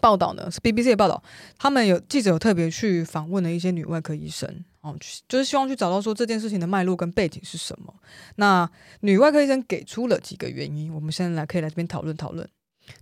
[0.00, 1.22] 报道呢是 BBC 的报道，
[1.58, 4.64] 他们有记者有特别去访问了一些女外科医生。
[4.82, 4.96] 哦，
[5.28, 7.92] 就是希望去找到说这件事情的脉络跟背景是什么。
[8.36, 8.66] 那
[9.00, 12.48] 女外科医生给出了几个原因，我们现在来可以来这边讨论讨论。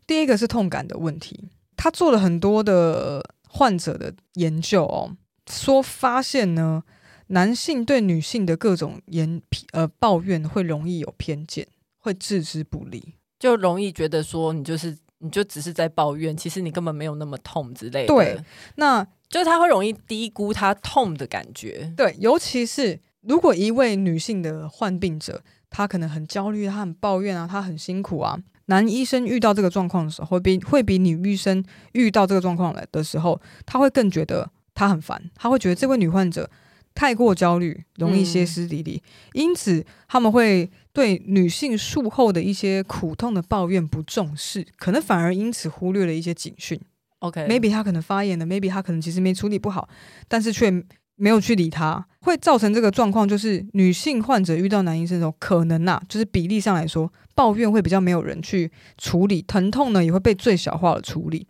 [0.04, 5.16] 第一个是痛感的问题，他做了很多的患者的研究哦，
[5.48, 6.82] 说发现呢，
[7.28, 11.68] 男性对女性的各种言呃抱怨会容易有偏见，
[11.98, 18.14] 会置之不理，就容易觉得说你就是你就只是在抱怨，其实你根本没有那么痛之类的。
[18.14, 18.40] 对，
[18.76, 19.06] 那。
[19.30, 28.38] 就是他会容易低估他痛的感觉，对，尤其是如果一位女性的患病者，她可能很焦虑，她很抱怨啊，她很辛苦啊。
[28.68, 31.62] 男医生遇到这个状况的时候，会比会比女医生
[31.92, 36.50] 遇到这个状况来的时候，他会更觉得他很烦，他会觉得这位女患者
[36.94, 46.76] 太过焦虑，容易歇斯底里，嗯、因此他们会对女性术后的一些苦痛的抱怨不重视，可能反而因此忽略了一些警讯。
[47.20, 47.70] OK，maybe Okay.
[47.70, 49.88] 他可能发炎了，maybe 她可能其实没处理不好，
[50.26, 50.68] 但是却
[51.14, 53.28] 没有去理她，会造成这个状况。
[53.28, 61.46] 就是女性患者遇到男医生的时候，可能呐、啊，就是比例上来说，抱怨会比较没有人去处理，疼痛呢也会被最小化的处理。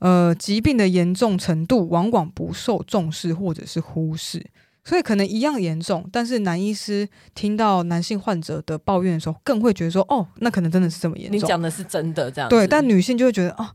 [0.00, 4.44] 呃，疾病的严重程度往往不受重视或者是忽视，
[4.84, 11.36] 所以可能一样严重，但是男医师听到男性患者的抱怨的时候，更会觉得说，哦，那可能真的是这么严重。
[11.36, 12.48] 你讲的是真的这样？
[12.48, 13.68] 对，但女性就会觉得，哦。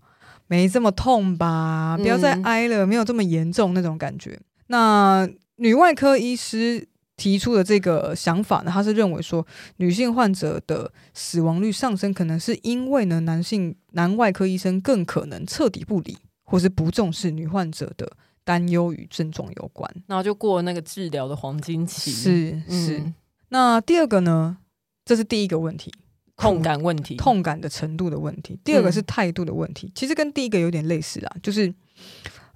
[0.48, 1.98] 没这么痛吧？
[1.98, 4.40] 不要再挨了，嗯、没有这么严重那种感觉。
[4.68, 6.88] 那女外科医师
[7.18, 9.44] 提出的这个想法呢，他是认为说，
[9.78, 18.08] 女性患者的死亡率上升，可能是因为呢，男性男外科医生更可能彻底不理或是不重视女患者的
[18.46, 22.12] 担忧与症状有关，然后就过了那个治疗的黄金期。
[22.12, 23.00] 是是。
[23.00, 23.14] 嗯、
[23.50, 24.60] 那第二个呢，
[25.04, 25.94] 这是第一个问题。
[26.38, 28.60] 痛感问题，痛感的程度的问题。
[28.62, 31.74] 第二个是态度的问题，嗯、其实跟第一个有点类似啦，就是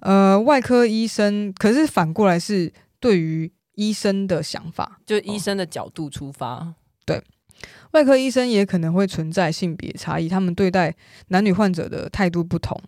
[0.00, 6.56] 呃，外科医生，可是反过来是对于医生的想法，就医生的角度出发。
[6.56, 6.74] 哦、
[7.06, 7.22] 对，
[7.92, 10.94] 外科医生也可能会存在性别差异，他们对待
[11.28, 12.78] 男女患者的态度不同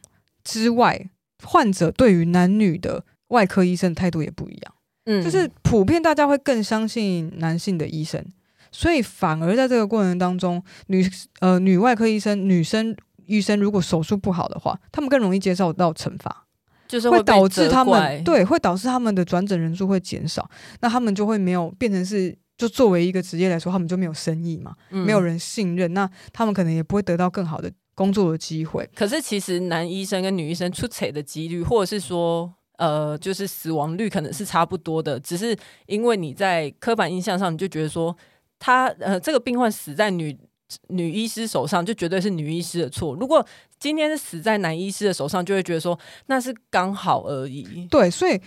[0.44, 1.08] 之外，
[1.44, 4.74] 患者对于男女的外科医生态度也不一样。
[5.04, 8.24] 嗯，就是普遍大家会更相信男性的医生。
[8.70, 11.06] 所以反而在这个过程当中，女
[11.40, 16.46] 呃女外科医生、女生医生如果手术不好的话，他们更容易接受到惩罚，
[16.88, 20.48] 就是会，会导致他们对，会导致他们的转诊人数会减少，
[20.80, 28.88] 那他们就会没有变成是就作为一个职业来说，他们就没有生意嘛，嗯、没有人信任，那他们可能也不会得到更好的工作的机会。
[28.94, 38.16] 可是其实男医生跟女医生出彩的几率，或者是说呃就是死亡率可能是差不多的，只是因为你在刻板印象上，你就觉得说。
[38.64, 40.38] 他呃，这个病患死在女
[40.86, 43.12] 女医师手上，就绝对是女医师的错。
[43.16, 43.44] 如果
[43.80, 47.88] 今天是死在男医师的手上，就会觉得说那是刚好而已。
[47.90, 48.40] 对，所以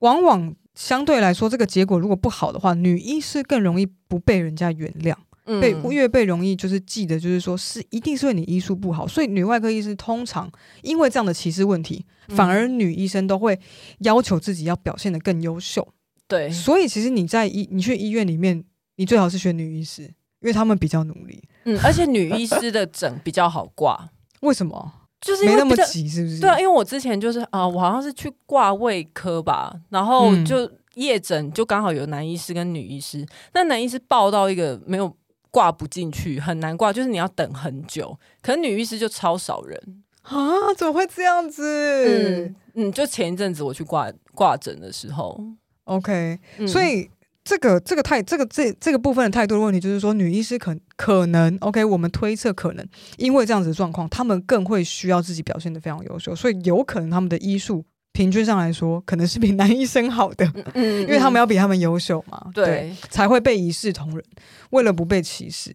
[0.00, 5.14] 往往相对来说，这个结果如果不好的话，女医师更容易不被人家原谅，
[5.44, 9.06] 嗯、被越被容易就是记得，就是说是一定是因为你医术不好。
[9.06, 10.50] 所以女外科医师通常
[10.82, 13.58] 因为这样的歧视问题，反而女医生都会
[14.00, 15.86] 要求自己要表现得更优秀。
[16.28, 18.64] 对，所以其实你在医，你去医院里面。
[18.96, 20.12] 你最好是选女医师，因
[20.42, 21.42] 为他们比较努力。
[21.64, 24.10] 嗯，而且女医师的诊比较好挂。
[24.42, 24.92] 为什么？
[25.18, 26.38] 就是没那么急，是不是？
[26.38, 33.26] 对啊，因为我之前就是啊、呃，我好像是去挂胃科吧，然后就夜诊就刚好有男医师跟女医师。
[33.54, 35.16] 那男医师报到一个没有
[35.52, 38.18] 挂不进去，很难挂，就是你要等很久。
[38.42, 40.74] 可是女医师就超少人啊？
[40.76, 41.62] 怎么会这样子？
[41.64, 45.40] 嗯嗯，就前一阵子我去挂挂诊的时候
[45.84, 47.08] ，OK，、嗯、所以。
[47.44, 64.24] 这个这个态这个这这个部分的态度的问题，就是说女医师可可能 OK，我们推测可能因为这样子的状况，他们更会需要自己表现得非常优秀，所以有可能他们的医术平均上来说，可能是比男医生好的，嗯嗯，因为他们要比他们优秀嘛，对，对，才会被一视同仁，
[64.70, 65.74] 为了不被歧视。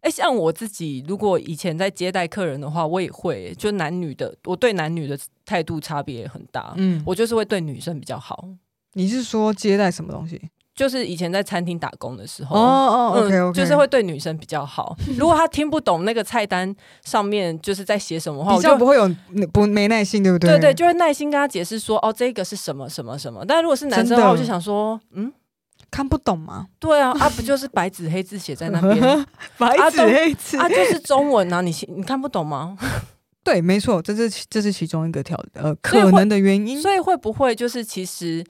[0.00, 8.48] 哎，像我自己，如果以前在接待客人的话，我也会就男女的，我对男女的态度差别很大，嗯，我就是会对女生比较好。
[8.94, 10.40] 你是说接待什么东西？
[10.74, 14.96] 就是以前在餐厅打工的时候，哦哦，OK OK，就是会对女生比较好。
[15.18, 19.08] 如果他听不懂那个菜单上面就是在写什么话，比较不会有
[19.52, 20.50] 不没耐心，对不对？
[20.52, 23.44] 对对，就会耐心跟他解释说，哦，这个是什么什么什么。
[23.46, 25.30] 但如果是男生的话，我就想说，嗯，
[25.90, 26.66] 看不懂吗？
[26.80, 29.26] 对啊，啊不就是白纸黑字写在那边，
[29.58, 32.78] 白纸黑字啊，就是中文啊，你你看不懂吗？
[33.44, 36.80] 对，没错，这是这是其中一个条呃可能的原因。
[36.80, 38.42] 所以会不会就是其实？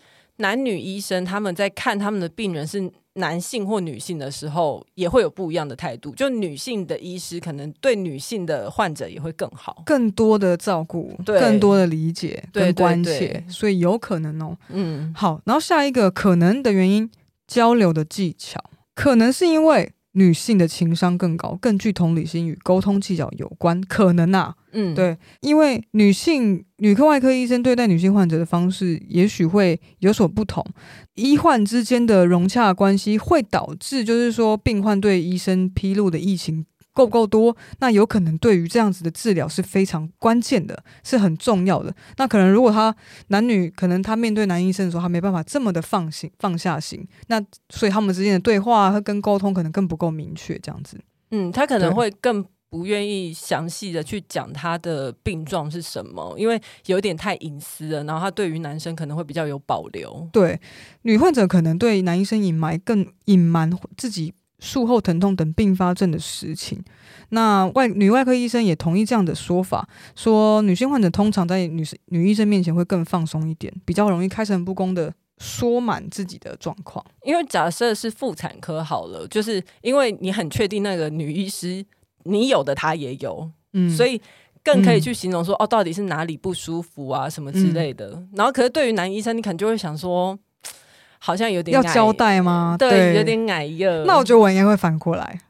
[0.42, 6.14] 男女医生他们在看他们的病人是男性或女性的时候，也会有不一样的态度。
[6.14, 14.56] 就女性的医师可能对女性的患者也会更好，更多的照顾，更多的理解跟关切，所以有可能哦。
[14.68, 17.10] 嗯，好，然后下一个可能的原因，
[17.46, 18.62] 交流的技巧，
[18.94, 19.92] 可能是因为。
[20.12, 30.64] 女性的情商更高，更具同理心与沟通技巧有关，可能啊，嗯，对，因为女性女科外科医生对待女性患者的方式也许会有所不同，
[31.14, 36.66] 医患之间的融洽关系会导致，就是说病患对医生披露的疫情。
[36.92, 37.56] 够不够多？
[37.80, 41.94] 那有可能对于这样子的治疗是非常关键的，是很重要的。
[42.16, 42.94] 那可能如果他
[43.28, 51.00] 男女可能他面对男医生的时候，他没办法这么的放心放下心，那所以他们之间的对话和跟沟通可能更不够明确，这样子。
[51.30, 58.04] 嗯，他可能会更不愿意详细的去讲他的病状是什么，因为有点太隐私了。
[58.04, 60.28] 然后他对于男生可能会比较有保留。
[60.30, 60.60] 对，
[61.02, 64.34] 女患者可能对男医生隐瞒更隐瞒自己。
[64.62, 66.80] 术后疼痛等并发症的实情，
[67.30, 77.04] 那外女外科医生也同意这样的说法，说女性患者通常在女女医生面前会更放松一点，比较容易开诚布公的说满自己的状况。
[77.24, 81.84] 因为假设是妇产科好了，就是因为你很确定那个女医师
[82.22, 84.22] 你有的她也有，嗯，所以
[84.62, 88.10] 更可以去形容说、嗯、哦，到底是哪里不舒服啊什么之类的。
[88.10, 90.38] 嗯、然后可是对于男医生，你可能就会想说。
[91.24, 92.74] 好像有点要交代吗？
[92.76, 94.04] 对，对有点矮热。
[94.04, 95.40] 那我觉得我应该会反过来，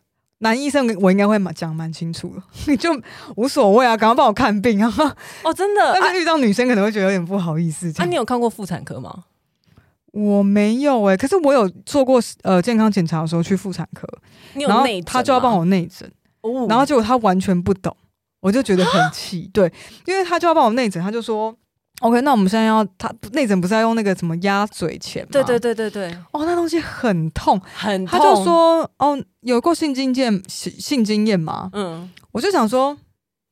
[0.41, 2.91] 男医生我应该会讲蛮清楚的， 你就
[3.37, 4.93] 无所谓啊，赶快帮我看病啊！
[5.43, 5.93] 哦，真的。
[5.99, 7.91] 但是遇到女生可能会觉得有点不好意思。
[7.97, 9.25] 啊，你有看过妇产科吗？
[10.13, 14.07] 我没有哎、欸，可是我有做过呃健康检查的时候去妇产科？
[14.69, 16.07] 然后他就要帮我内诊，
[16.43, 17.97] 哦，然后结果他完全不懂，
[18.43, 19.49] 我就觉得很气。
[19.55, 19.73] 对，
[20.05, 21.57] 因为他就要帮我内诊，他就说。
[22.03, 25.29] OK，那我们现在要他内诊不是要用那个什么鸭嘴钳吗？
[25.31, 26.13] 对对对对对。
[26.33, 28.19] 哦，那东西很痛，很痛。
[28.19, 32.99] 他就说：“哦，有过性经验性性经验吗？”嗯，我就想说，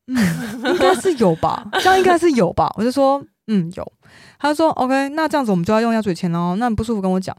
[0.09, 0.17] 嗯，
[0.65, 2.69] 应该是有吧，这样应该是有吧。
[2.77, 3.93] 我就说，嗯，有。
[4.41, 6.57] 他就说：“OK，那这样子我们就要用鸭嘴钳喽。
[6.57, 7.37] 那不舒服跟我讲。”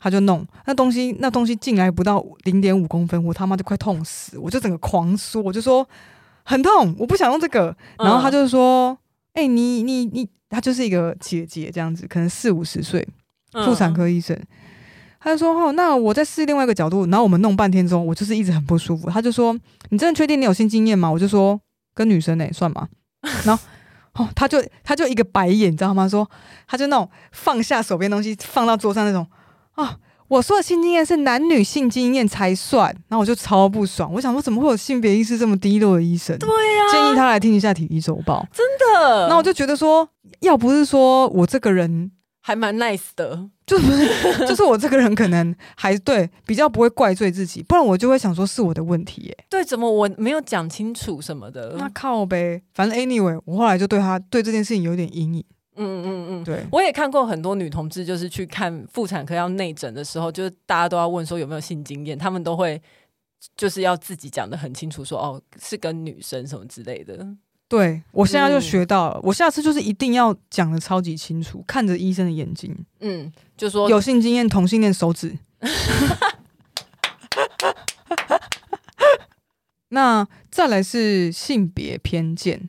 [0.00, 5.86] 他就弄那东西，那东西进来不到零点五公分，我他妈就快痛死，我就整个狂说，我就说
[6.42, 7.76] 很痛，我不想用这个。
[7.98, 8.96] 然后他就说
[9.34, 13.06] ：“哎、你你你。”她就是一个姐姐这样子，可能四五十岁，
[13.52, 14.38] 妇产科医生。
[15.20, 19.08] 他就说：“哦，那我再试另外一个角度。”然后我们弄半天之后，我就是一直很不舒服。
[19.08, 21.58] 他就说：“你真的确定你有性经验吗？”我就说
[21.94, 22.86] ：“跟女生呢、欸，算吗？”
[23.46, 23.64] 然后
[24.16, 26.06] 哦，他就他就一个白眼，你知道吗？
[26.06, 26.30] 说
[26.68, 29.26] 他就那种放下手边东西，放到桌上那种
[29.76, 29.98] 啊。
[30.28, 34.12] 我说的性经验是男女性经验才算，然后我就超不爽。
[34.12, 36.36] 我想说，怎么会有性别意识这么低落的医生？
[36.38, 38.46] 对呀、啊，建议他来听一下《体育周报》。
[38.56, 39.28] 真的。
[39.28, 40.08] 那我就觉得说，
[40.40, 42.10] 要不是说我这个人
[42.40, 49.36] 还蛮 nice 的，就是就是我这个人可能还对比较不会怪罪自己，不然我就会想说是我的问题耶。
[49.50, 51.74] 对，怎么我没有讲清楚什么的？
[51.78, 55.44] 那靠呗，反正 anyway，我后来就对他对这件事情有点阴影。
[55.76, 62.80] 嗯嗯嗯，对，我也看过很多女同志，就是去看妇产科要内诊的时候，就是大家都要问说有没有性经验，他们都会
[63.56, 67.26] 就是要自己讲的很清楚说，说哦是跟女生什么之类的。
[67.66, 75.36] 对，我现在就学到了，嗯、我下次就是一定要讲的超级清楚，看着医生的眼睛，嗯，就说有性经验、同性恋手指。
[79.88, 82.68] 那再来是性别偏见。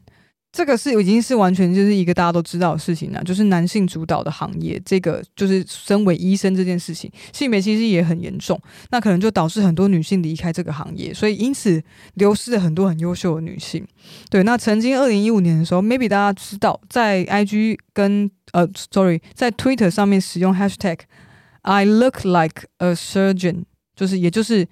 [0.55, 8.57] 这个是已经是完全就是一个大家都知道的事情了，就是男性主导的行业，这个就是身为医生这件事情，性别其实也很严重，
[8.89, 11.83] 那可能就导致很多女性离开这个行业，所以因此
[12.13, 13.85] 流失了很多很优秀的女性。
[14.29, 20.99] 对，那曾经二零一五年的时候，maybe 大家知道，在 IG 跟呃，sorry，在 Twitter 上面使用 hashtag
[21.63, 24.65] I look like a surgeon，就是也就是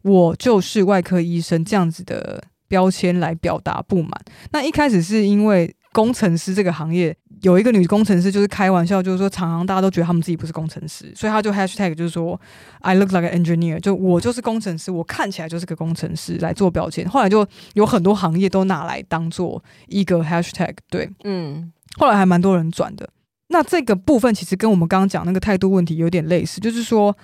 [0.00, 2.42] 我就是外科医生这样子的。
[2.68, 4.10] 标签来表达不满。
[4.52, 12.38] 那一开始是因为工程师这个行业有一个女工程师，就是开玩笑，就是说常常大家都觉得他们自己不是工程师，所以他就 hashtag 就是说
[12.80, 17.08] I look like an engineer，就我就是工程师，我看起来就是个工程师来做标签。
[17.08, 23.08] 后来就有很多行业都拿来当做一个 hashtag，对，嗯，后来还蛮多人转的。
[23.48, 27.16] 那这个部分其实跟我们刚刚讲那个态度问题有点类似，就是说。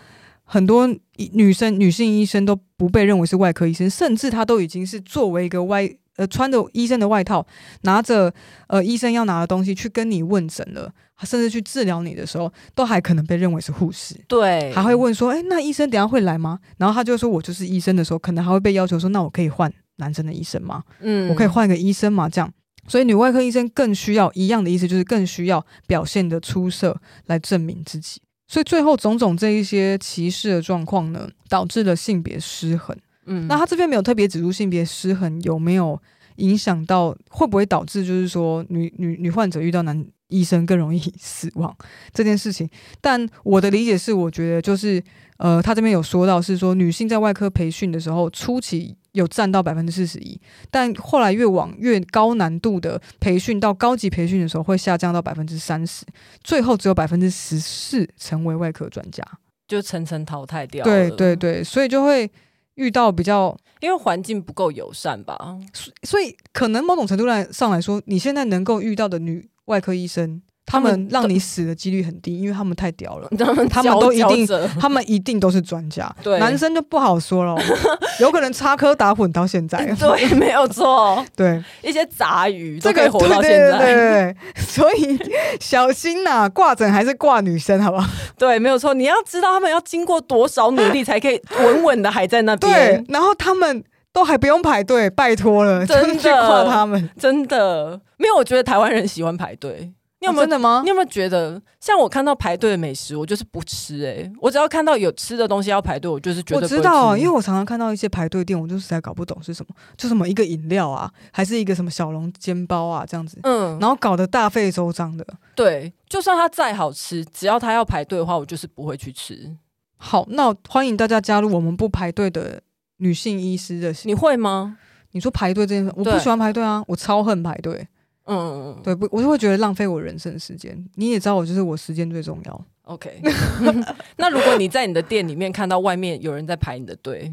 [0.45, 0.88] 很多
[1.32, 7.47] 女生、女性医生都不被认为是外科医生，甚至她都已经是作为一个外呃穿着医生的外套，
[7.82, 8.32] 拿着
[8.68, 14.14] 呃医生要拿的东西去跟你问诊了，甚至去治疗你的时候，都还可能被认为是护士。
[14.28, 22.28] 对，还会问说：“哎，那医生等下会来吗？”然后他就说：“我就是医生的时候，可能还会被要求说：‘那我可以换男生的医生吗？’嗯，我可以换一个医生吗？
[22.28, 22.53] 这样，
[22.86, 32.97] 所以女外科医生更需要一样的意思，就是更需要表现的出色来证明自己。”所以最后种种这一些歧视的状况呢，导致了性别失衡。
[33.26, 36.01] 嗯，那他这边没有特别指出性别失衡有没有
[36.36, 41.74] 影响到，会不会导致就是说女女女患者遇到男医生更容易 死亡
[42.12, 42.68] 这件事情？
[43.01, 45.03] 但我的理解是，我觉得就是
[45.38, 50.41] 呃，他这边有说到是说女性在外科培训的时候初期有占到百分之四十一，
[50.71, 56.05] 但后来越往越高难度的培训到高级培训的时候会下降到百分之三十，
[56.43, 59.23] 最后只有百分之十四成为外科专家，
[59.69, 60.85] 就层层淘汰掉。
[60.85, 62.31] 对对对，所以就会。
[62.77, 65.59] 遇到比较，因为环境不够友善吧，
[66.05, 70.41] 所以可能某种程度来上来说，你现在能够遇到的女外科医生。
[70.65, 73.29] 他们让你死的几率很低，因为他们太屌了。
[73.69, 74.47] 他们都一定，
[74.81, 76.11] 他们一定都是专家。
[76.23, 77.55] 对，男生就不好说了，
[78.21, 79.85] 有可能插科打诨到现在。
[79.99, 81.23] 对，没有错。
[81.37, 83.79] 对，一些杂鱼都可以活到现在。
[83.79, 85.19] 对对对，所以
[85.61, 88.09] 小心呐，挂诊还是挂女生，好不好？
[88.39, 88.95] 对，没有错。
[88.95, 92.73] 你要知道，他们要经过多少努力，才可以稳稳的还在那边。
[92.73, 93.83] 对，然后他们
[94.13, 98.37] 都还不用排队，拜托了，真的挂他们，真的没有。
[98.37, 99.93] 我觉得台湾人喜欢排队。
[100.23, 100.81] 你有没有、哦、真的吗？
[100.85, 106.62] 你有没有觉得，像我看到排队的美食，我就是不吃诶、欸，我只要看到有吃的东西要排队，我就是觉得。
[106.62, 115.27] 我知道，啊因为我常常看到一些排队店，我就实在搞不懂是什么，就什么一个饮料啊，还是一个什么小笼煎包啊这样子，嗯，然后搞得大费周章的。
[115.57, 119.57] 对，就算它再好吃，只要它要排队的话，我就是不会去吃。
[119.97, 122.62] 好，那欢迎大家加入我们不排队的
[122.99, 123.93] 女性医师的。
[124.05, 124.79] 你会吗？
[125.14, 127.87] 你说排队这件事，我不喜欢排队啊，我超恨排队。
[128.25, 130.77] 嗯，对，不，我就会觉得浪费我人生的时间。
[130.95, 132.64] 你也知道，我就是我时间最重要。
[132.85, 133.20] OK，
[134.16, 137.33] 那如果你在你的店里面看到外面有人在排你的队，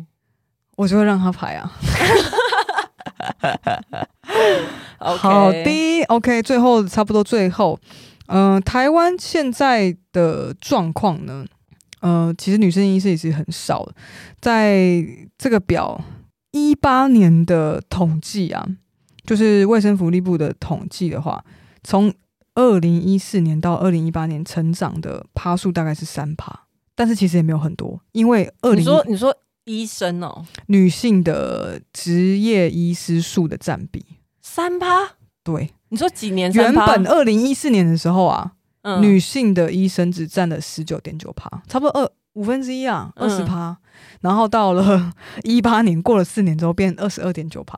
[0.78, 1.72] 我就会让他排啊。
[5.00, 7.80] Okay 好的，OK，最后差不多最后，
[8.28, 11.46] 嗯、呃，台湾现在的状况呢，
[12.02, 13.94] 呃，其实女生医师也是很少的，
[14.40, 15.04] 在
[15.38, 16.02] 这个表
[16.52, 18.68] 一八年的统计啊。
[19.26, 21.44] 就是卫生福利部的统计的话，
[21.84, 22.14] 从
[22.56, 29.34] 二零一四年到二零一八年成长的趴数大概是三趴，但是其实也没有很多，因为二零你说你说
[29.66, 34.04] 医生哦，女性的职业医师数的占比。
[34.42, 34.88] 三趴，
[35.44, 43.78] 对，你说几年原本二零一四年的时候啊，嗯、女性的医生只占了十九点九趴，差不多二五分之一啊，二十趴，
[44.22, 45.14] 然后到了
[45.44, 47.78] 一八年过了四年之后变二十二点九趴。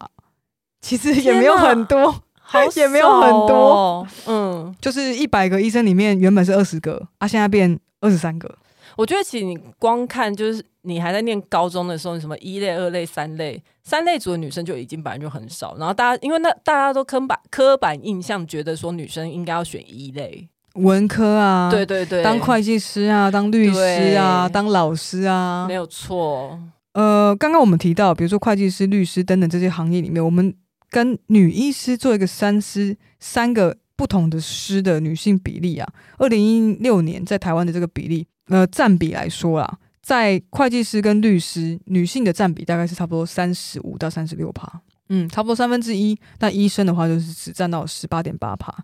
[0.81, 2.11] 其实也没有很多，
[2.41, 8.53] 好哦、 也没有很多，嗯，就是一百个医生里面原本是二十个，啊，现在变二十三个。
[8.97, 20.49] 我觉得其实你光看就是你还在念高中的时候，你什么一类、二类、三类，三类组的女生就已经本来就很少，然后大家因为那大家都刻板刻板印象觉得说女生应该要选一类。
[20.75, 26.59] 文科啊，对对对，当会计师啊，当律师啊，当老师啊，没有错。
[26.93, 30.53] 呃，刚刚我们提到，比如说会计师、律师等等这些行业里面，我们
[30.91, 46.19] 跟女医师做一个三师三个不同的师的女性比例啊，二零一六年在台湾的这个比例，呃，占比来说啊，在会计师跟律师女性的占比大概是差不多三十五到三十六趴，嗯，差不多三分之一。
[46.37, 48.75] 但医生的话就是只占到十八点八趴，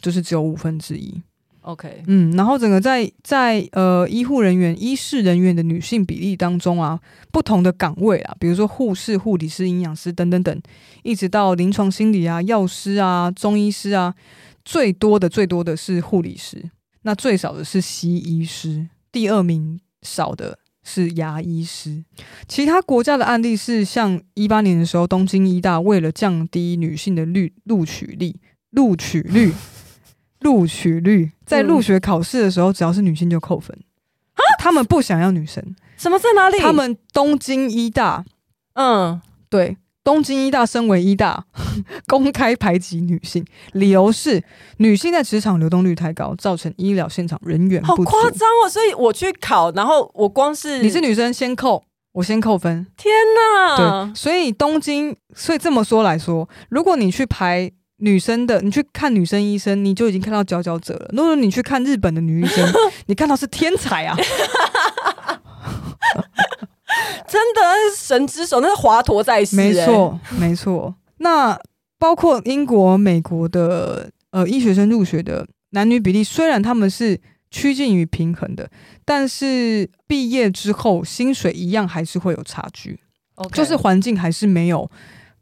[0.00, 1.20] 就是只有五分之一。
[1.62, 6.98] OK，嗯，然后整个在在呃医护人员、医事人员的女性比例当中啊，
[7.30, 10.62] 不同的岗位啊，比如说护士、护理师、营养师等等等，
[11.02, 14.14] 一直到临床心理啊、药师啊、中医师啊，
[14.64, 16.70] 最多的最多的是护理师，
[17.02, 22.02] 那最少的是西医师，第二名少的是牙医师。
[22.48, 28.34] 其他国家的案例是，像一八年的时候，东京医大为了降低女性的率录取率，
[28.70, 29.52] 录取率。
[30.40, 33.76] 录取率在入学考试的时候，只要是女性就扣分。
[34.34, 35.62] 啊，他们不想要女生。
[35.96, 36.58] 什么在哪里？
[36.58, 38.24] 他们东京医大，
[38.72, 39.20] 嗯，
[39.50, 41.44] 对，东京医大身为医大，
[42.08, 44.42] 公开排挤女性，理由是
[44.78, 47.88] 女性在职场流动率太高，造成医疗现场人员不。
[47.88, 48.68] 好夸张哦！
[48.68, 52.86] 所以我去考，然后我光是你是女生先扣，我先扣分。
[52.96, 54.06] 天哪！
[54.06, 57.70] 对，所以东京，所以这么说来说，如果你去排。
[58.00, 61.10] 女生的，你去看女生医生，你就已经看到佼佼者了。
[61.12, 62.66] 如果你去看日本的女医生，
[63.06, 64.16] 你看到是天才啊！
[67.28, 67.60] 真的
[67.96, 69.54] 神之手，那是华佗在世。
[69.56, 70.94] 没错，没错。
[71.18, 71.58] 那
[71.98, 77.20] 包括英国、美国的呃医学生入学的男女比例，虽然他们是
[77.50, 78.68] 趋近于平衡的，
[79.04, 82.98] 但是毕业之后薪水一样还是会有差距。
[83.52, 84.90] 就是环境还是没有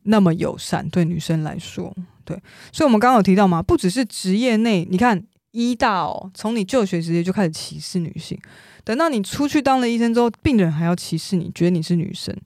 [0.04, 1.92] 那么友善，对女生来说。
[2.28, 2.36] 对，
[2.70, 8.38] 所以，我们刚刚有提到嘛，不只是职业内，你看医大哦，从你就学职业就开始歧视女性，
[8.84, 12.36] 等到你出去当了医生之后，病人还要歧视你，觉得你是女生。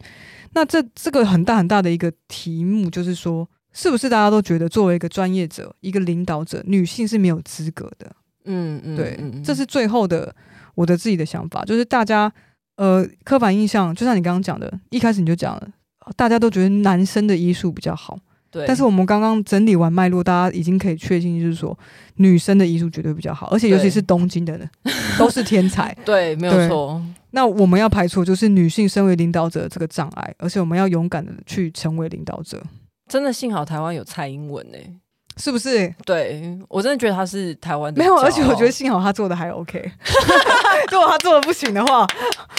[0.52, 8.14] 那这这个很大很大的一个题目，就是说，是不是大家都觉得作为一个专业者、一个领导者，女性是没有资格的？
[8.44, 10.32] 嗯嗯，对，这是最后的
[10.76, 12.32] 我的自己的想法，就是大家
[12.76, 15.68] 呃刻板印象，就像你刚刚讲的，一开始你就讲了，
[16.16, 18.18] 大家都觉得男生的医术比较好。
[18.52, 21.76] 对，但是我们刚刚整理完脉络，大家已经可以确信，就是说
[22.16, 24.68] 女生的医术绝对比较好，而且尤其是东京的人
[25.18, 25.96] 都是天才。
[26.04, 27.02] 对，没有错。
[27.30, 32.62] 那我们要排除就是女性身为领导者这个障碍，而且我们要勇敢的去成为领导者。
[33.08, 34.92] 真的幸好台湾有蔡英文呢、欸，
[35.38, 35.94] 是不是？
[36.04, 37.98] 对，我真的觉得他是台湾的。
[37.98, 39.80] 没有，而且我觉得幸好他做的还 OK。
[40.92, 42.06] 如果他做的不行的话，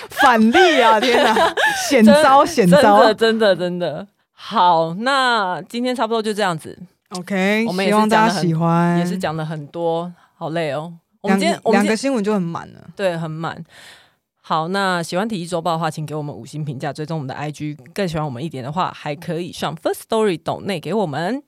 [0.09, 0.99] 反例啊！
[0.99, 1.53] 天哪，
[1.87, 4.07] 险招险遭，真的真的。
[4.45, 6.77] 好，那今天差不多就这样子。
[7.11, 10.91] OK，我们也希望大家喜欢，也是讲了很多，好累哦。
[11.21, 13.63] 我们今天两个新闻就很满了，对，很满。
[14.41, 17.77] 好，那喜欢体育周报的话，请给我们五星评价，追踪我们的 IG。
[17.93, 21.41] 更喜欢我们一点的话，还可以上 First Story 抖内给我们。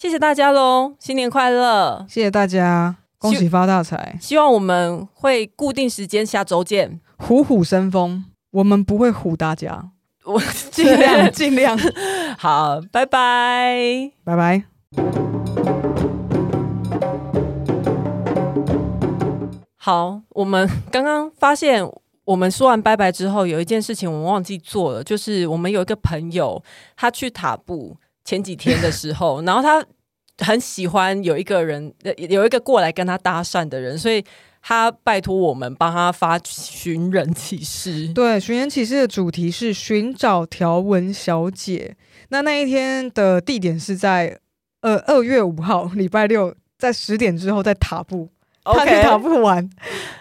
[0.00, 2.04] 谢谢大家喽，新年快乐！
[2.08, 4.18] 谢谢大家，恭喜发大财！
[4.20, 8.24] 希望我们会固定时间，下周见，虎虎生风。
[8.50, 9.90] 我们不会唬大家。
[10.30, 11.76] 我 尽量尽量
[12.38, 14.62] 好，拜拜，拜拜。
[19.76, 21.84] 好，我们刚刚发现，
[22.24, 26.62] 我们说完拜拜之后，有一件事情我们忘记做了，就是我们有一个朋友，
[26.96, 29.84] 他去塔布前几天的时候， 然后他
[30.46, 31.92] 很喜欢有一个人，
[32.28, 34.24] 有一个过来跟他搭讪的人，所以。
[34.62, 38.08] 他拜托我们帮他发寻人启事。
[38.14, 41.96] 对，寻人启事的主题是寻找条纹小姐。
[42.28, 44.38] 那那一天的地点是在
[44.82, 48.28] 呃二月五号礼拜六，在十点之后在塔布。
[48.62, 49.68] 他去塔布玩。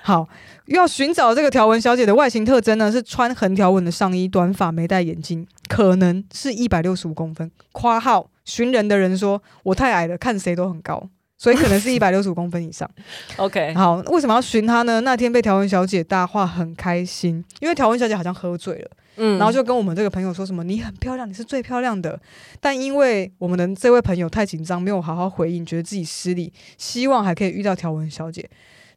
[0.01, 0.27] 好，
[0.67, 7.51] 要寻找这个条纹小姐的外形特征呢，是穿横条纹的上衣，短发，没戴眼镜，可能是一百六十五公分。
[7.73, 11.09] 括号寻人的人说：“我太矮了，看谁都很高。”
[11.39, 12.87] 所以可能是一百六十五公分以上。
[13.37, 14.99] OK，好，为什么要寻她呢？
[15.01, 22.19] 那天被条纹小姐搭话很开心，因为条纹小姐好像喝醉了，嗯，然后就跟我们这个朋友说什么：“你很漂亮，你是最漂亮的。”
[22.59, 28.47] 但因为我们的这位朋友太紧张，没有好好回应，觉得自己失礼，希望还可以遇到条纹小姐。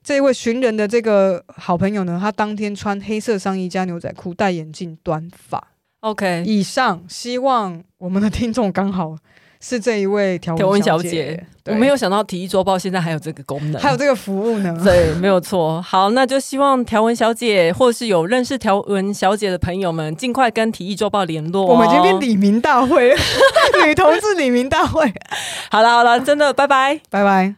[0.02, 5.68] 这一位寻人的这个好朋友呢，他当天穿黑色上衣加牛仔裤，戴眼镜，短发。
[6.00, 9.16] OK，以上，希望我们的听众刚好。
[9.64, 14.76] 是这一位条纹小姐，我没有想到《体育周报》现在还有这个功能，还有这个服务呢。
[14.82, 15.80] 对，没有错。
[15.80, 21.66] 好，那就希望条纹小姐，或是有认识条纹小姐的朋友们，尽快跟《体育周报》联络，哦。
[21.66, 23.14] 我们已经变里民大会，
[23.86, 25.14] 女同志李民大会。
[25.70, 27.54] 好了好了，真的，拜拜，拜拜。